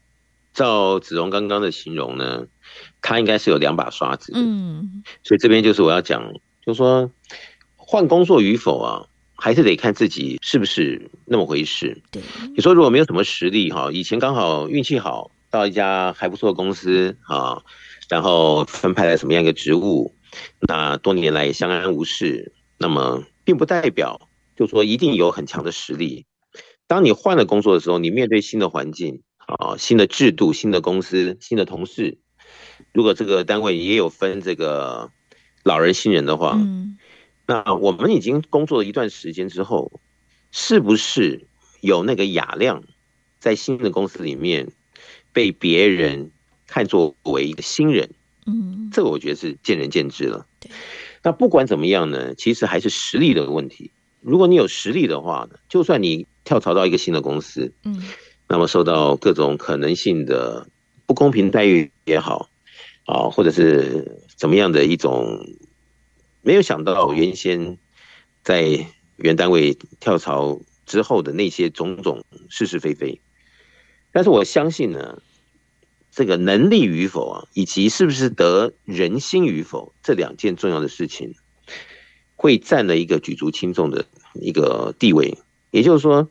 [0.53, 2.47] 照子荣刚刚的形容呢，
[3.01, 4.33] 他应该是有两把刷子。
[4.35, 6.33] 嗯，所以这边就是我要讲，
[6.65, 7.09] 就是说
[7.77, 12.01] 换工作与否啊，还是得看自己是不是那么回事。
[12.11, 12.21] 对，
[12.55, 17.63] 你说如果没有什么实力哈，以前刚好运气好到一家还不错的公司啊，
[18.09, 20.13] 然后分派了什么样一个职务，
[20.67, 24.28] 那多年来相安无事，那么并不代表。
[24.59, 26.25] 就说一定有很强的实力。
[26.85, 32.17] 当你换了工作的时候，你面对新的环境啊、新的制度、新的公司、新的同事，
[32.91, 35.11] 如果这个单位也有分这个
[35.63, 36.97] 老人、新人的话，嗯，
[37.47, 40.01] 那我们已经工作了一段时间之后，
[40.51, 41.47] 是不是
[41.79, 42.83] 有那个雅量，
[43.39, 44.73] 在新的公司里面
[45.31, 46.31] 被别人
[46.67, 48.09] 看作为一个新人？
[48.45, 50.45] 嗯，这个我觉得是见仁见智了。
[50.59, 50.69] 对，
[51.23, 53.93] 那不管怎么样呢，其实还是实力的问题。
[54.21, 58.01] 如果你有实力的话呢，就算你跳槽到一个新的公司，嗯，
[58.47, 60.67] 那么受到各种可能性的
[61.05, 62.49] 不公平待遇也好，
[63.05, 65.45] 啊，或者是怎么样的一种
[66.41, 67.77] 没有想到原先
[68.43, 73.21] 在原单位跳槽之后的那些种种是是非非，
[74.11, 75.21] 但是我相信呢，
[76.11, 81.35] 这个能力与否啊，以及是不是得人心与否这两件重要的事情。
[82.41, 85.37] 会占了一个举足轻重的一个地位，
[85.71, 86.29] 也就是说，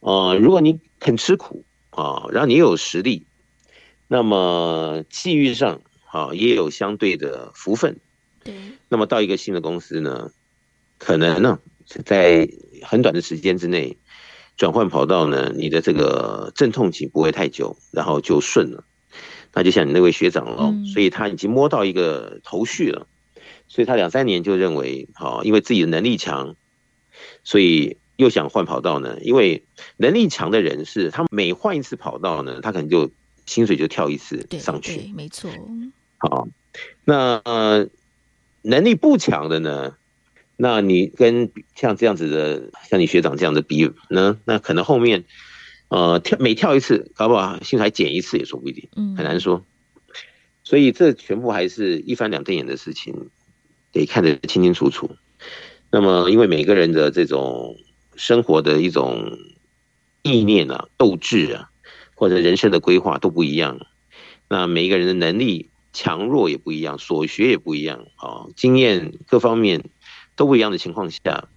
[0.00, 3.26] 呃，如果你肯吃苦啊，然后你有实力，
[4.06, 7.98] 那么际遇上啊也有相对的福分，
[8.42, 8.54] 对，
[8.88, 10.32] 那么到一个新的公司呢，
[10.96, 11.58] 可能呢
[12.06, 12.48] 在
[12.82, 13.98] 很短的时间之内
[14.56, 18.82] 转换跑道呢，你的这个阵痛期不会太久，然后就顺了。
[19.52, 23.06] 那就像你那位学长哦，嗯，所以他已经摸到一个头绪了。
[23.68, 26.56] 所以他两三年就认为，好，因为自己的能力强，
[27.44, 29.18] 所以又想换跑道呢。
[29.20, 29.62] 因为
[29.96, 33.10] 能力强的人是，他每换一次跑道呢，他可能就
[33.46, 35.12] 薪水就跳一次上去。
[35.14, 35.50] 没错。
[36.16, 36.48] 好，
[37.04, 37.88] 那呃，
[38.62, 39.96] 能力不强的呢，
[40.56, 45.24] 那你跟像这样子的，像你学长这样的比呢，那可能后面
[45.88, 49.64] 呃跳每跳一次，搞不好薪水还减一次也说不一定，嗯，很难说。
[50.64, 53.30] 所以这全部还是一翻两瞪眼的事情，
[53.98, 55.10] 可以看得清清楚楚。
[55.90, 57.76] 那么，因为每个人的这种
[58.14, 59.36] 生活的一种
[60.22, 61.70] 意念啊、斗志啊，
[62.14, 63.80] 或者人生的规划都不一样，
[64.48, 69.90] 那每一个人的能力强弱也不一样，所学也不一样啊，经验各方面
[70.36, 71.48] 都不一样的情况下，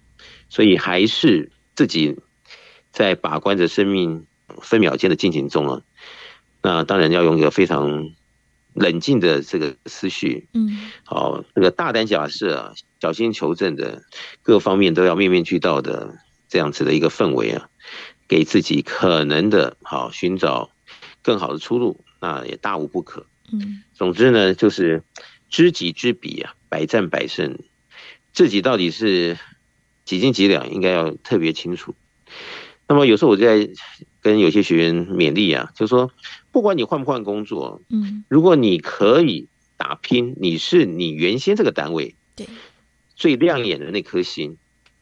[0.48, 2.16] 所以还是自己
[2.90, 4.26] 在把关着生命
[4.60, 5.82] 分秒间的进行中啊。
[6.60, 8.10] 那当然要用一个非常
[8.74, 14.02] 冷静的这个思绪，嗯，好，这个大胆假设啊，小心求证的
[14.42, 16.18] 各方面都要面面俱到的
[16.48, 17.68] 这样子的一个氛围啊，
[18.26, 20.70] 给自己可能的好寻找
[21.22, 23.26] 更好的出路，那也大无不可。
[23.52, 25.02] 嗯，总之呢，就是
[25.50, 27.58] 知己知彼啊，百战百胜，
[28.32, 29.38] 自己到底是
[30.04, 31.94] 几斤几两，应该要特别清楚。
[32.88, 33.68] 那么有时候我在
[34.20, 36.10] 跟有些学员勉励啊，就是说。
[36.52, 42.46] 不管你换不换工作，嗯，如果你可以打拼，你是你原先这个单位对
[43.16, 44.58] 最亮眼的那颗星，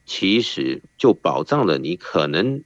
[0.06, 2.62] 其实就保障了你可能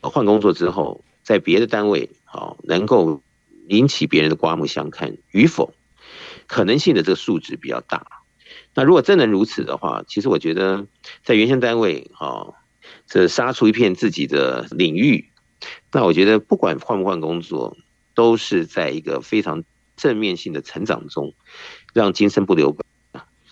[0.00, 3.22] 换工作之后，在别的单位好能够
[3.68, 5.74] 引起别人的刮目相看与否，
[6.46, 8.06] 可能性的这个数值比较大。
[8.74, 10.86] 那如果真能如此的话，其实我觉得
[11.22, 12.54] 在原先单位好
[13.06, 15.30] 这杀出一片自己的领域，
[15.92, 17.76] 那我觉得不管换不换工作。
[18.16, 19.62] 都是在一个非常
[19.94, 21.34] 正面性的成长中，
[21.92, 22.86] 让今生不留本，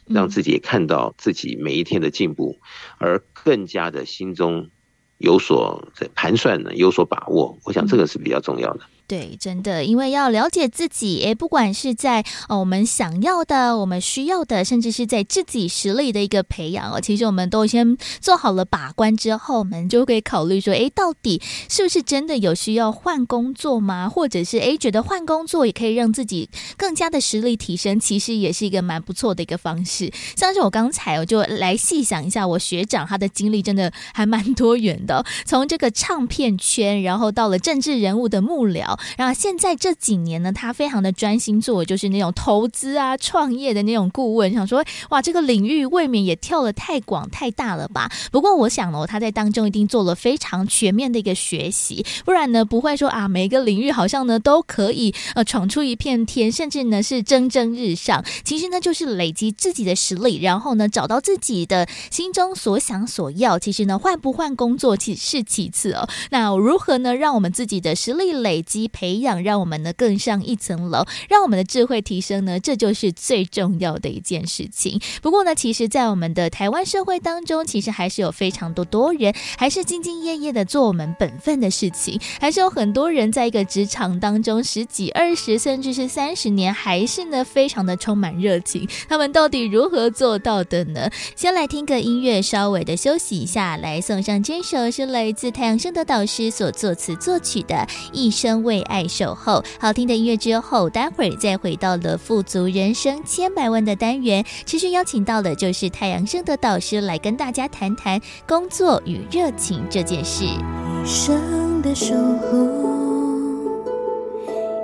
[0.07, 2.59] 让自己也看到自己每一天的进步，
[2.97, 4.71] 而更加的心中
[5.19, 7.59] 有所盘算呢，有所把握。
[7.65, 8.87] 我想这个是比较重要的。
[9.07, 24.09] 对，真的，因为要了解自己，诶，不管是在呃我们想要的、我们需要的，甚至是在自己实力的一个培养哦，其实我们都先做好了把关之后，我们就可以考虑说，诶，到底是不是真的有需要换工作吗？
[24.09, 26.49] 或者是诶，觉得换工作也可以让自己
[26.79, 30.11] 更加的实力提升，其实也是一个蛮不错的一个方式。
[30.35, 38.94] 像是我刚才我就来细想一下，我学长他的经历真的还蛮多元的，从这个唱片圈，然后到了政治人物的幕僚。
[39.17, 44.53] 然后现在这几年呢，他非常的专心做，就是那种投资啊、创业的那种顾问。
[44.53, 48.11] 想说，哇，这个领域未免也跳得太广太大了吧？
[48.31, 58.25] 不过我想哦，他在当中一定做了非常全面的一个学习，不然呢，不会说啊，每个领域好像呢都可以呃闯出一片天，甚至呢是蒸蒸日上。
[58.45, 63.59] 其实呢，就是累积自己的实力，然后呢找到自己的心中所想所要。
[63.59, 66.09] 其实呢，换不换工作其是其次哦。
[66.31, 68.84] 那如何呢，让我们自己的实力累积？
[68.89, 75.01] 培养，让我们呢更上一层楼，让我们的智慧提升呢，这就是最重要的一件事情。
[75.23, 88.89] 不过呢，其实，在我们的台湾社会当中，其实还是有非常多多人还是兢兢业业的做我们本分的事情，还是有很多人在一个职场当中十几、二十，甚至是三十年，还是呢非常的充满热情。
[89.09, 91.11] 他们到底如何做到的呢？
[91.37, 97.75] 先来听个音乐，稍微的休息一下，来送上这首是来自太阳升的导师所作词作曲的
[98.13, 98.74] 《一生为》。
[98.75, 110.45] 为爱守候，好听的音乐之后，待会儿再回到了富足人生千百万的单元，持续邀请到的就是太阳升的导师来跟大家谈谈工作与热情这件事。
[110.45, 112.57] 一生的守候，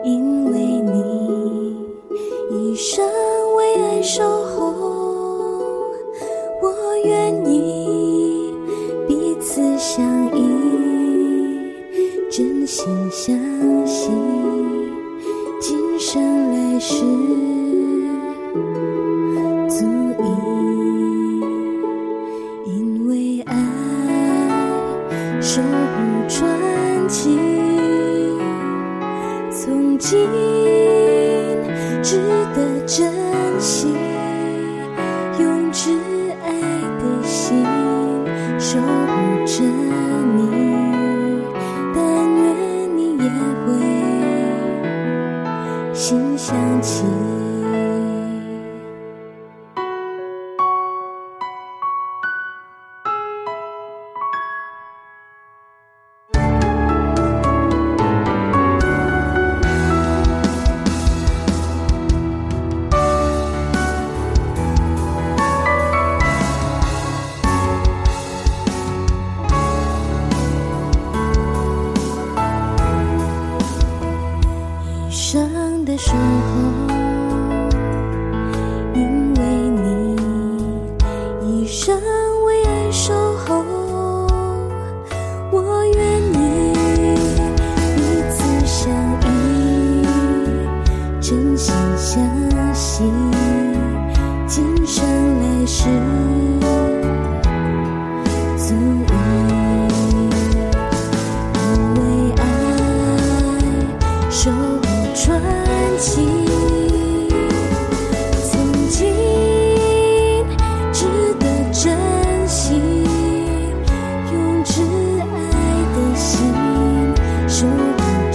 [0.05, 1.75] 因为你，
[2.53, 3.05] 一生
[3.57, 4.73] 为爱守候，
[6.63, 6.73] 我
[7.05, 8.55] 愿意
[9.09, 10.05] 彼此相
[10.39, 10.50] 依。
[12.71, 13.37] 心相
[13.85, 14.13] 惜，
[15.61, 17.03] 今生来世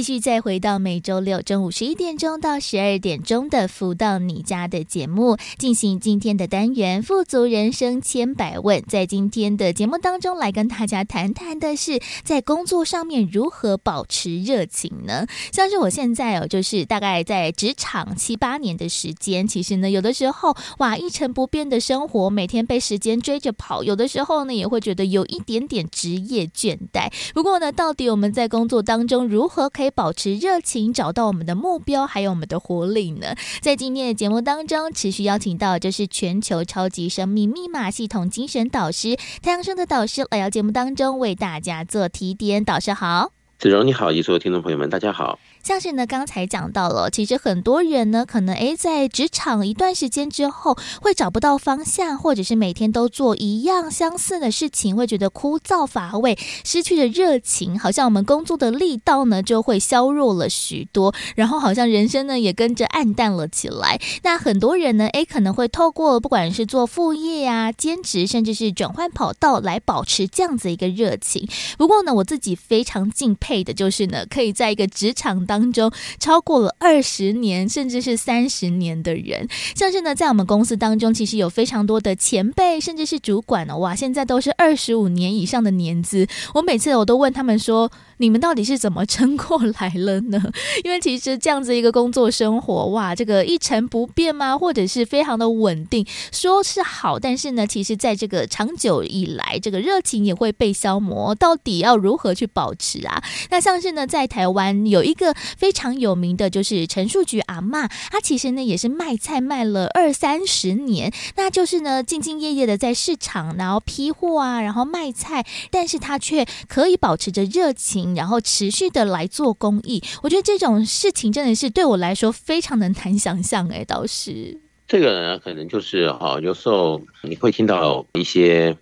[0.00, 8.82] 继续再回到每周六中午十一点钟到十二点钟的“福到你家”的节目，进行今天的单元“富足人生千百问”。
[8.88, 15.26] 在今天的节目当中，来跟大家谈谈的是在工作上面如何保持热情呢？
[15.52, 27.12] 像是我现在哦，就是大概在职场七八年的时间，其实呢，有的时候哇，一成不变的生活，每天被时间追着跑，有的时候呢，也会觉得有一点点职业倦怠。
[27.34, 33.34] 不过呢，到底我们在工作当中如何可以保持热情，找到我们的目标，还有我们的活力呢？
[33.60, 42.64] 在今天的节目当中，持续邀请到就是全球超级生命密码系统精神导师太阳生的导师来到节目当中为大家做提点。
[42.64, 45.38] 导师好，子荣你好，以及所有听众朋友们，大家好。
[45.62, 64.00] 像是呢，刚才讲到了，其实很多人呢，可能诶，在职场一段时间之后，会找不到方向，或者是每天都做一样相似的事情，会觉得枯燥乏味，失去了热情，好像我们工作的力道呢就会削弱了许多，然后好像人生呢也跟着黯淡了起来。
[64.22, 71.46] 那很多人呢，诶，可能会透过不管是做副业啊、兼职，甚至是转换跑道来保持这样子一个热情。
[71.76, 75.46] 不过呢，我自己非常敬佩的就是呢，可以在一个职场。
[75.50, 75.90] 当中
[76.20, 86.28] 超过了二十年，甚至是三十年的人，像是呢，在我们公司当中，其实有非常多的前辈，甚至是主管哦，哇，现在都是二十五年以上的年资。
[86.54, 87.90] 我每次我都问他们说。
[88.20, 90.38] 你们到底是怎么撑过来了呢？
[90.84, 94.58] 因为其实这样子一个工作生活，哇，这个一成不变吗？
[94.58, 101.34] 或者是非常的稳定，说是好，但是呢，其实在这个长久以来，这个热情也会被消磨。
[101.34, 103.22] 到底要如何去保持啊？
[103.48, 118.09] 那像是呢，在台湾有一个非常有名的就是陈树菊阿嬷，她其实呢也是卖菜卖了二三十年，那就是呢兢兢业业的在市场，然后批货啊，然后卖菜，但是她却可以保持着热情。
[118.14, 123.68] 然后持续的来做公益，我觉得这种事情真的是对我来说非常的难想象。
[123.68, 128.76] 哎，倒是这个呢，可能就是哈，有时候你会听到一些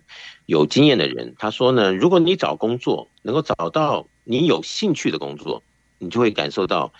[0.45, 5.61] 有经验的人，他说呢，如果你找工作能够找到你有兴趣的工作，
[5.99, 6.91] 你就会感受到，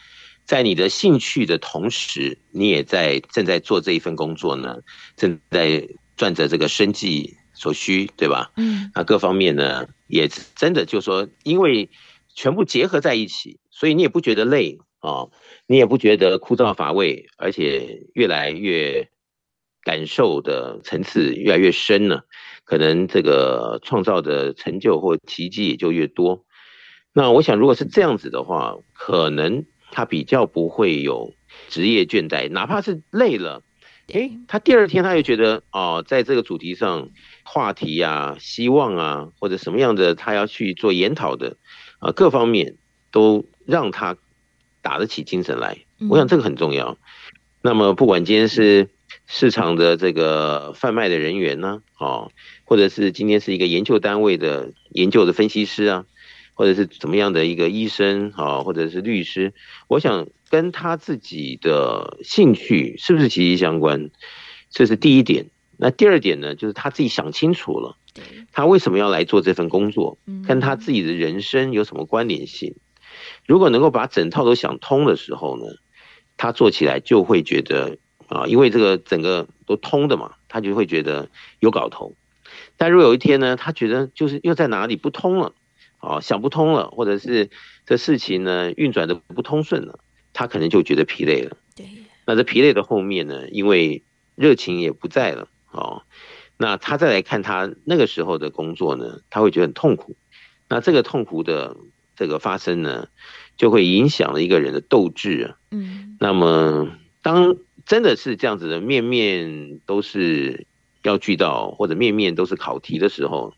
[0.46, 4.78] 在你的兴趣的同时，你也在正在做这一份工作呢，
[5.16, 8.52] 正在赚着这个生计所需，对吧？
[8.58, 11.90] 嗯，那各方面呢，也真的就是说，因为
[12.40, 15.32] 全部结合在一起，所以你也不觉得累啊、哦，
[15.68, 19.10] 你也不觉得枯燥乏味，而且越来越
[19.84, 22.24] 感受的层次越来越深了，
[22.64, 26.46] 可能这个创造的成就或奇迹也就越多。
[27.12, 31.34] 那我想，如果是这样子的话，可能他比较不会有
[31.68, 33.64] 职业倦怠，哪怕是累了，
[34.08, 37.10] 诶，他第二天他又觉得哦，在这个主题上
[37.44, 41.58] 话题啊、希望啊，或者什么样的他要去做研讨的。
[42.00, 42.76] 啊，各方面
[43.12, 44.18] 都让他
[44.82, 45.78] 打得起精神来，
[46.10, 46.98] 我想这个很重要。
[47.62, 48.90] 那么，不管今天是
[49.28, 52.32] 市场的这个贩卖的人员呢，哦，
[52.64, 56.06] 或者是今天是一个研究单位的研究的分析师啊，
[56.54, 59.54] 或者是怎么样的一个医生啊，或者是律师，
[59.90, 64.10] 我想跟他自己的兴趣是不是息息相关，
[64.70, 65.48] 这是第一点。
[65.82, 67.96] 那第二点呢，就是他自己想清楚了。
[68.52, 70.18] 他为什么要来做这份工作？
[70.46, 72.76] 跟他自己的人生有什么关联性？
[73.46, 75.64] 如果能够把整套都想通的时候呢，
[76.36, 82.16] 他做起来就会觉得啊，因为这个整个都通的嘛，他就会觉得有搞头。
[82.76, 85.54] 但如果有一天呢，他觉得就是又在哪里不通了，
[86.00, 87.50] 啊，想不通了，或者是
[87.86, 90.00] 这事情呢运转的不通顺了，
[90.34, 91.56] 他可能就觉得疲累了。
[91.74, 91.86] 对，
[92.26, 94.04] 那这疲累的后面呢，因为
[94.36, 96.04] 热情也不在了，哦。
[96.58, 100.16] 那他再来看他那个时候的工作呢，他会觉得很痛苦。
[100.68, 101.78] 那这个痛苦的
[102.16, 103.08] 这个发生呢，
[103.58, 105.58] 就会影响了一个人的斗志啊。
[105.72, 106.18] 嗯。
[106.20, 106.90] 那么
[107.22, 107.56] 当
[107.86, 110.68] 真的是这样子的，面面都是
[111.02, 113.54] 要聚到，或者面面都是考题的时候，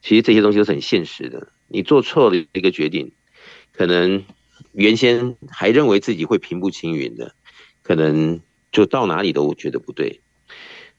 [0.00, 1.48] 其实这些东西都是很现实的。
[1.66, 3.12] 你做错了一个决定，
[3.72, 4.24] 可能
[4.72, 7.34] 原先还认为自己会平步青云的，
[7.82, 8.40] 可能
[8.70, 10.20] 就到哪里都觉得不对。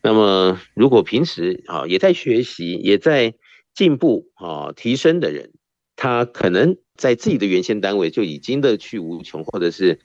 [0.06, 3.34] 那么，如果平时啊也在学习，也在
[3.74, 5.54] 进步啊提升的人，
[5.96, 10.00] 他可能在自己的原先单位就已经乐趣无穷，或者是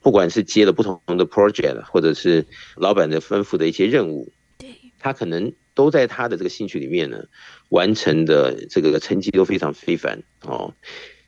[0.00, 2.46] 不管是接了不同的 project，或者是
[2.76, 4.68] 老板的吩咐的一些任务，对
[5.00, 7.24] 他可能都在他的这个兴趣里面呢
[7.70, 10.72] 完成的这个成绩都非常非凡哦，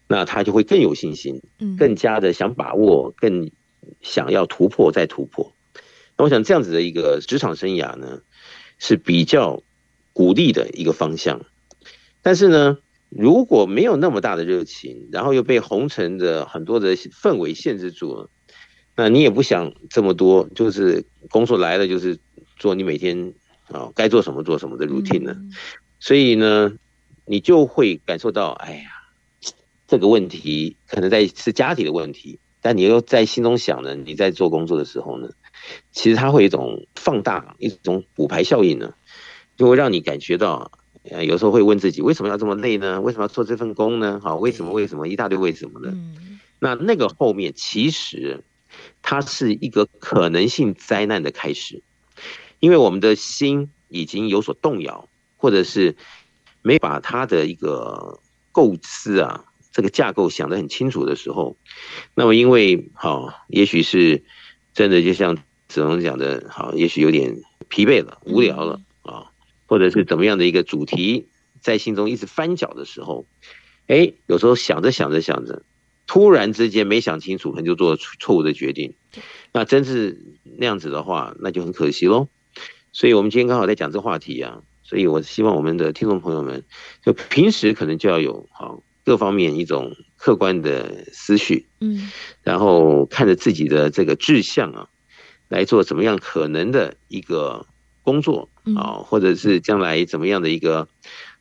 [0.06, 1.42] 那他就会更有信心，
[1.76, 3.50] 更加的想把握，更
[4.00, 5.52] 想要突破再突破。
[6.22, 8.20] 那我想这样子的一个职场生涯呢，
[8.78, 9.60] 是比较
[10.12, 11.44] 鼓励的一个方向。
[12.22, 18.30] 但是呢，如果没有那么大的热情，然后又被红尘的很多的氛围限制住了，
[18.94, 22.16] 那你也不想这么多，就是工作来了就是
[22.56, 23.34] 做你每天
[23.66, 25.36] 啊该做什么做什么的 routine 呢。
[25.98, 26.72] 所以呢，
[27.26, 28.90] 你就会感受到，哎呀，
[29.88, 35.28] 这个问题可能在是家庭的问题，但你又在心中想呢，你在做工作的时候呢。
[35.92, 38.94] 其实它会有一种放大，一种补牌效应呢，
[39.56, 40.72] 就会让你感觉到，
[41.10, 43.00] 呃，有时候会问自己，为什么要这么累呢？
[43.00, 44.20] 为什么要做这份工呢？
[44.22, 44.72] 好，为什么？
[44.72, 45.06] 为什么？
[45.06, 45.94] 一大堆为什么呢？
[46.58, 48.42] 那那个后面其实
[49.02, 51.82] 它是一个可能性灾难的开始，
[52.58, 55.96] 因为我们的心已经有所动摇，或者是
[56.62, 61.56] 没把它的一个构思啊，这个架构想得很清楚的时候，
[62.14, 64.24] 那么因为好，也许是。
[64.74, 65.36] 真的就像
[65.72, 69.32] 子龙讲的，好，也许有点疲惫了、无聊了啊，
[69.66, 71.28] 或者是怎么样的一个主题
[71.60, 73.26] 在心中一直翻搅的时候，
[73.86, 75.62] 哎，有时候想着想着想着，
[76.06, 78.94] 突然之间没想清楚，可能就做了错误的决定。
[79.52, 82.28] 那真是那样子的话，那就很可惜喽。
[82.92, 86.64] 所以我们今天刚好在讲这话题啊，所以我希望我们的听众朋友们，
[87.02, 89.96] 就平时可能就要有好各方面一种。
[90.22, 92.08] 客观的思绪，嗯，
[92.44, 94.88] 然后看着自己的这个志向啊，
[95.52, 97.66] 来做怎么样可能的一个
[98.02, 100.88] 工作啊，或者是将来怎么样的一个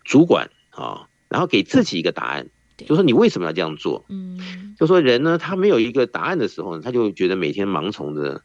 [0.03, 4.05] 主管啊，然后给自己一个答案，就说你为什么要这样做？
[4.09, 8.43] 嗯，就说人呢，他没有一个答案的时候，他就觉得每天盲从的，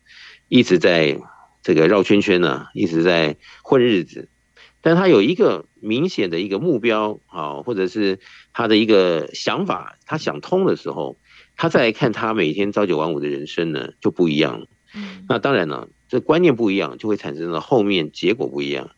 [0.48, 1.20] 一直在
[1.62, 4.28] 这个绕圈圈呢，一直在混日子。
[4.80, 8.20] 但他有一个明显的一个目标啊，或者是
[8.52, 11.18] 他的一个想法，他想通的时候，
[11.56, 14.68] 他再来看他每天朝九晚五的人生呢，就不一样。
[15.28, 18.90] 那当然了，这观念不一样，就会产生了后面结果不一样。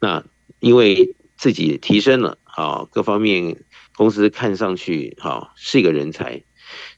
[0.00, 0.24] 那
[0.60, 6.42] 因为自己提升了啊，各方面公司看上去哈是一个人才，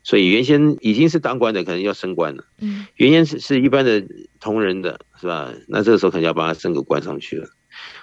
[0.03, 2.44] 所以原先已经是当官的，可能要升官了。
[2.61, 4.07] 嗯原先是是一般的
[4.40, 5.53] 同仁的，是吧？
[5.68, 7.49] 那这个时候可能要把他升个官上去了。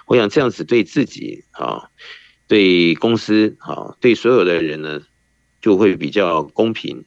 [0.06, 1.90] 我想这样子对自己啊，
[2.46, 5.02] 对公司啊，对所有的人呢，
[5.60, 7.04] 就会比较公平，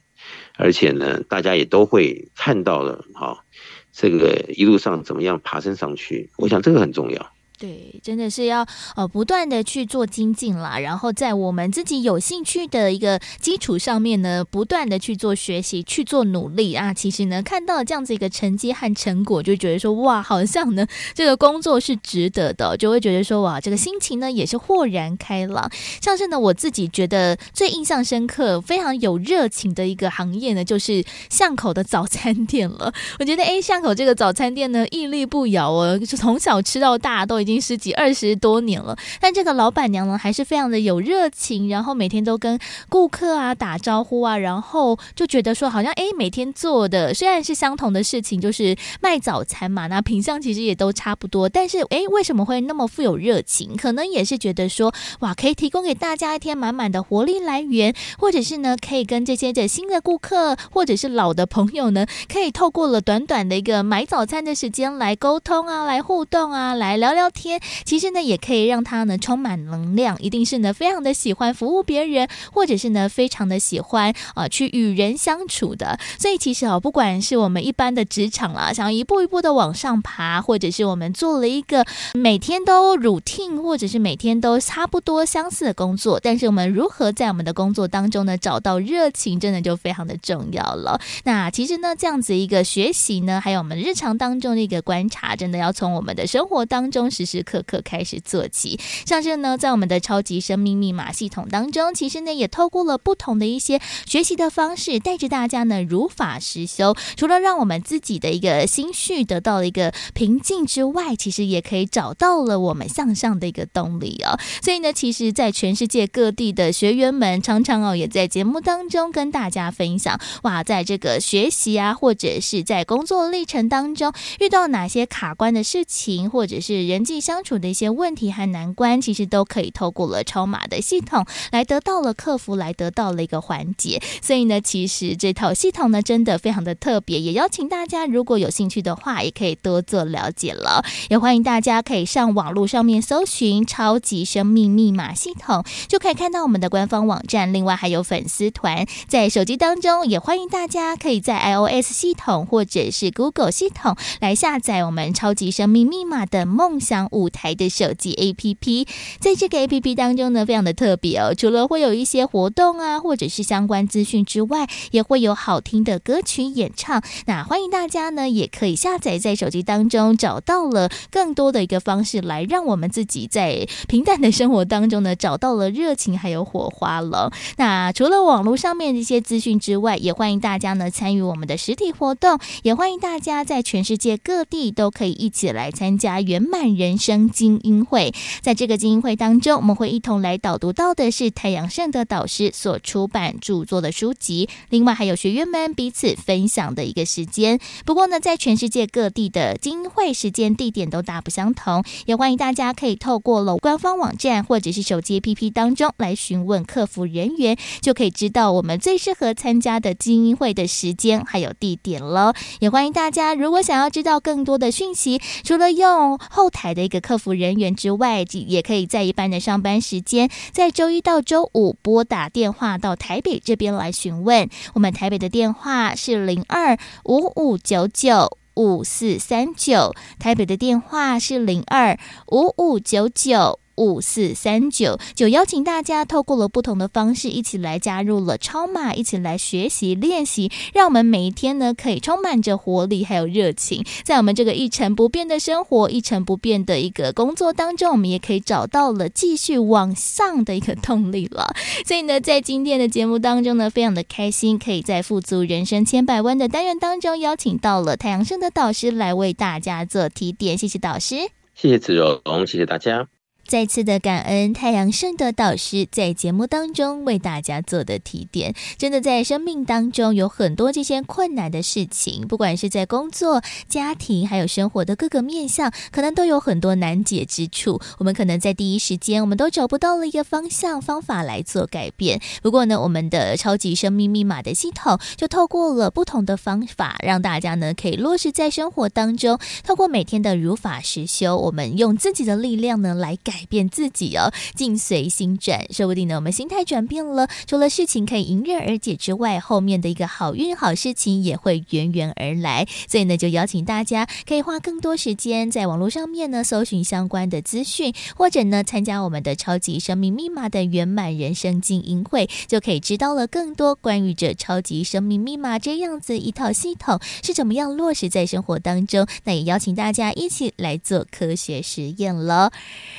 [0.60, 3.45] 而且呢，大家也都会看到了哈，
[3.93, 7.32] 这个一路上怎么样爬升上去，我想这个很重要。
[7.60, 16.93] 对，真的是要呃不断的去做精进啦，然后在我们自己有兴趣的一个基础上面呢，不断的去做学习，去做努力啊。
[16.93, 25.70] 其实呢，看到这样子一个成绩和成果，就觉得说哇，好像呢这个工作是值得的，就会觉得说哇，这个心情呢也是豁然开朗。
[26.01, 32.93] 像是呢，我自己觉得最印象深刻、非常有热情的一个行业呢，就是巷口的早餐店了。
[33.20, 53.76] 我觉得哎，巷口这个早餐店呢，屹立不摇哦，就从小吃到大都已经已经十几二十多年了，但这个老板娘呢，还是非常的有热情，然后每天都跟顾客啊打招呼啊，然后就觉得说，好像哎，每天做的虽然是相同的事情，就是卖早餐嘛，那品相其实也都差不多，但是哎，为什么会那么富有热情？
[53.76, 67.28] 可能也是觉得说，哇，可以提供给大家一天满满的活力来源，或者是呢，可以跟这些的新的顾客或者是老的朋友呢，可以透过了短短的一个买早餐的时间来沟通啊，来互动啊，来聊聊。
[67.42, 75.98] 天，其实呢，也可以让他呢充满能量，一定是呢非常的喜欢服务别人，或者是呢非常的喜欢啊、去与人相处的。
[76.18, 91.00] 所以其实啊，不管是我们一般的职场啦，想要一步一步的往上爬，或者是我们做了一个每天都 routine，或者是每天都差不多相似的工作，但是我们如何在我们的工作当中呢找到热情，真的就非常的重要了。
[91.24, 97.29] 那其实呢，这样子一个学习呢，还有我们日常当中的一个观察，真的要从我们的生活当中实。
[97.30, 98.80] 时刻刻开始做起。
[99.06, 106.96] 像是呢，在我们的超级生命密码系统当中，其实呢也透过了不同的一些学习的方式，带着大家呢如法实修。
[107.16, 114.40] 除了让我们自己的一个心绪得到了一个平静之外，其实也可以找到了我们向上的一个动力哦。
[114.64, 134.01] 所以呢，其实，在全世界各地的学员们，常常哦也在节目当中跟大家分享，哇，在这个学习啊，或者是在工作历程当中遇到哪些卡关的事情，或者是人际相处的一些问题和难关，其实都可以透过了超码的系统来得到了克服，来得到了一个缓解。
[134.22, 140.84] 所以呢，其实这套系统呢，真的非常的特别，也邀请大家如果有兴趣的话，也可以多做了解了。
[141.09, 147.51] 也欢迎大家可以上网络上面搜寻“超级生命密码系统”，就可以看到我们的官方网站。
[147.53, 158.88] 另外还有粉丝团，在手机当中也欢迎大家可以在 iOS 系统或者是 Google 系统来下载我们“超级生命密码”的梦想舞台的手机 APP。
[159.20, 167.02] 在这个 APP 当中呢，非常的特别哦，除了会有一些活动啊，或者是相关资讯之外，也会有好听的歌曲演唱。
[167.26, 177.32] 那欢迎大家呢，也可以下载在手机当中，找到了更多的一个方式，来让我们自己在平淡的生活当中呢，找到了热情还有火花了。
[177.58, 188.12] 那除了网络上面的一些资讯之外，也欢迎大家呢参与我们的实体活动，也欢迎大家在全世界各地都可以一起来参加圆满人人生精英会。
[188.42, 197.60] 在这个精英会当中，我们会一同来导读到的是太阳盛德导师所出版著作的书籍，另外还有学员们彼此分享的一个时间。
[197.86, 212.34] 不过呢，在全世界各地的精英会时间地点都大不相同，也欢迎大家可以透过了官方网站或者是手机 APP 当中来询问客服人员，就可以知道我们最适合参加的精英会的时间还有地点了。
[212.60, 224.50] 也欢迎大家，如果想要知道更多的讯息，除了用后台的的一个客服人员之外，也可以在一般的上班时间，在周一到周五拨打电话到台北这边来询问。
[224.74, 232.00] 我们台北的电话是零二五五九九五四三九，台北的电话是零二
[232.32, 233.60] 五五九九。
[233.80, 251.56] 五四三九，就邀请大家透过了不同的方式，一起来加入了超码，一起来学习练习，让我们每一天呢可以充满着活力还有热情，在我们这个一成不变的生活、一成不变的一个工作当中，我们也可以找到了继续往上的一个动力了。
[251.86, 261.16] 所以呢，在今天的节目当中呢，非常的开心，可以在富足人生千百万的单元当中邀请到了太阳升的导师来为大家做提点，谢谢导师，
[261.56, 263.18] 谢谢子荣，谢谢大家。
[263.50, 277.82] 再次的感恩太阳盛德导师在节目当中为大家做的提点，真的在生命当中有很多这些困难的事情，不管是在工作、家庭，还有生活的各个面向，可能都有很多难解之处。
[277.97, 282.22] 我们可能在第一时间，我们都找不到了一个方向、方法来做改变。
[282.43, 289.39] 不过呢，我们的超级生命密码的系统就透过了不同的方法，让大家呢可以落实在生活当中。
[289.64, 293.39] 透过每天的如法实修，我们用自己的力量呢来改。
[293.40, 302.68] 改变自己哦，境随心转，说不定呢，我们心态转变了，除了事情可以迎刃而解之外，后面的一个好运好事情也会源源而来。
[302.90, 319.08] 所以呢，就邀请大家可以花更多时间在网络上面呢，搜寻相关的资讯，或者呢，参加我们的超级生命密码的圆满人生精英会，就可以知道了更多关于这超级生命密码这样子一套系统是怎么样落实在生活当中。
[319.24, 322.52] 那也邀请大家一起来做科学实验了，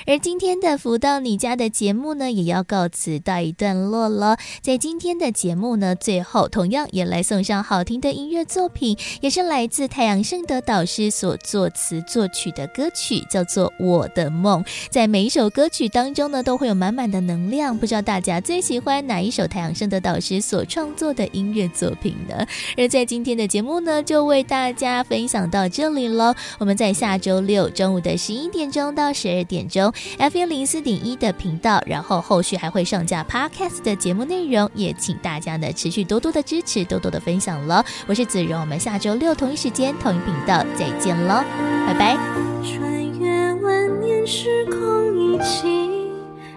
[0.06, 0.29] 而今。
[0.30, 4.36] 今天的福到你家的节目呢，也要告辞到一段落了。
[4.62, 14.62] 在今天的节目呢，最后同样也来送上好听的音乐作品，也是来自太阳盛德导师所作词作曲的歌曲，叫做《我的梦》。
[14.88, 17.76] 在每一首歌曲当中呢，都会有满满的能量。
[17.76, 22.46] 不知道大家最喜欢哪一首太阳盛德导师所创作的音乐作品呢？
[22.78, 26.36] 而在今天的节目呢，就为大家分享到这里了。
[26.60, 29.92] 我们在下周六中午的十一点钟到十二点钟。
[30.20, 37.82] FM 零四点一的频道，然后后续还会上架 Podcast 的节目内容，也请大家呢持续多多的支持，多多的分享了。
[38.06, 41.42] 我是子荣，我们下周六同一时间同一频道再见喽，
[41.86, 42.18] 拜拜。
[42.62, 46.12] 穿越万年时空，一起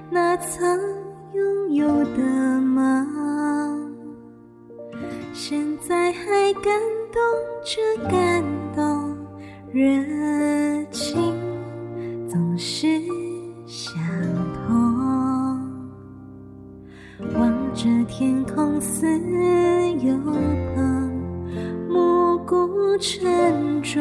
[0.10, 0.78] 那曾
[1.34, 2.20] 拥有的
[2.62, 3.96] 梦，
[5.34, 6.66] 现在还感
[7.14, 7.22] 动
[7.64, 8.44] 着感
[8.76, 9.16] 动，
[9.72, 11.34] 热情
[12.30, 13.02] 总是。
[13.76, 13.98] 相
[14.54, 14.70] 同
[17.34, 19.08] 望着天空，似
[20.00, 20.16] 有
[20.76, 21.10] 歌。
[21.90, 24.00] 暮鼓晨钟，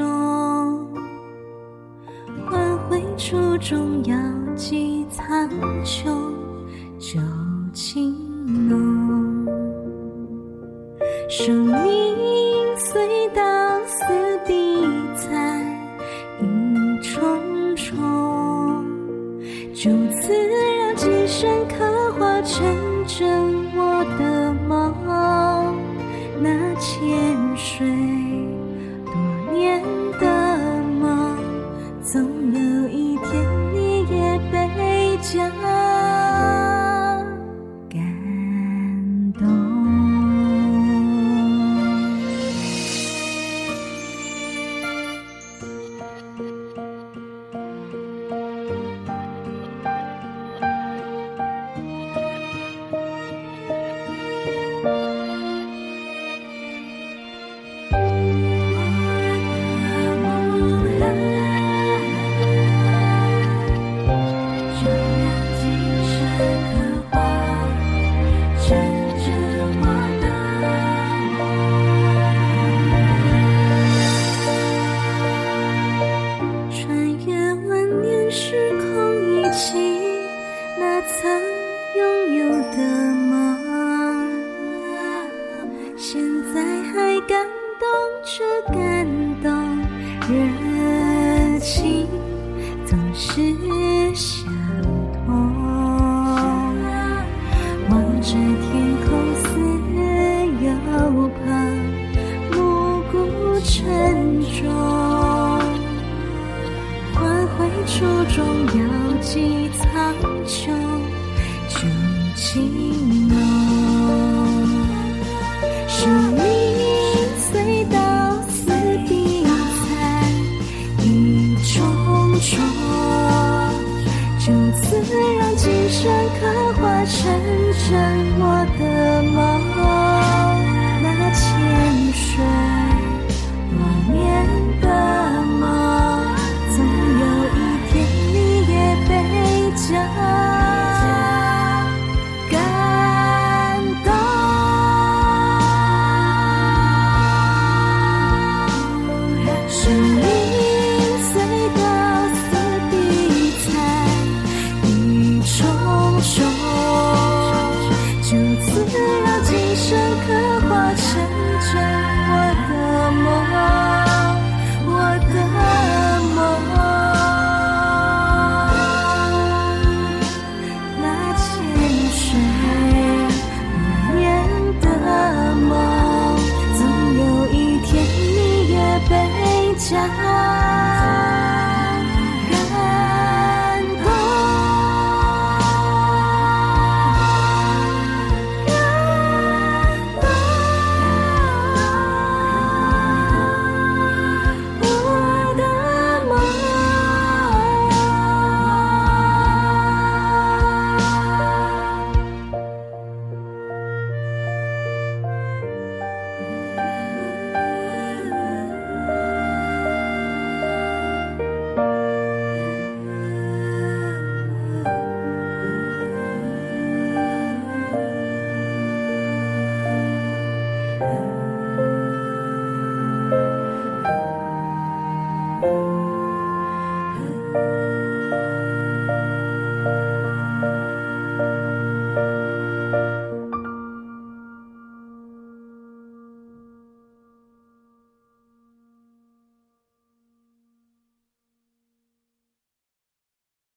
[2.45, 4.15] 换回初衷，遥
[4.55, 5.49] 寄苍
[5.83, 6.05] 穹。
[6.99, 7.19] 酒
[7.73, 8.15] 情
[8.69, 9.47] 浓，
[11.31, 13.43] 生命随到
[13.87, 14.05] 死
[14.47, 15.02] 地。
[19.83, 23.29] 就此让今生刻画成真
[23.75, 24.32] 我的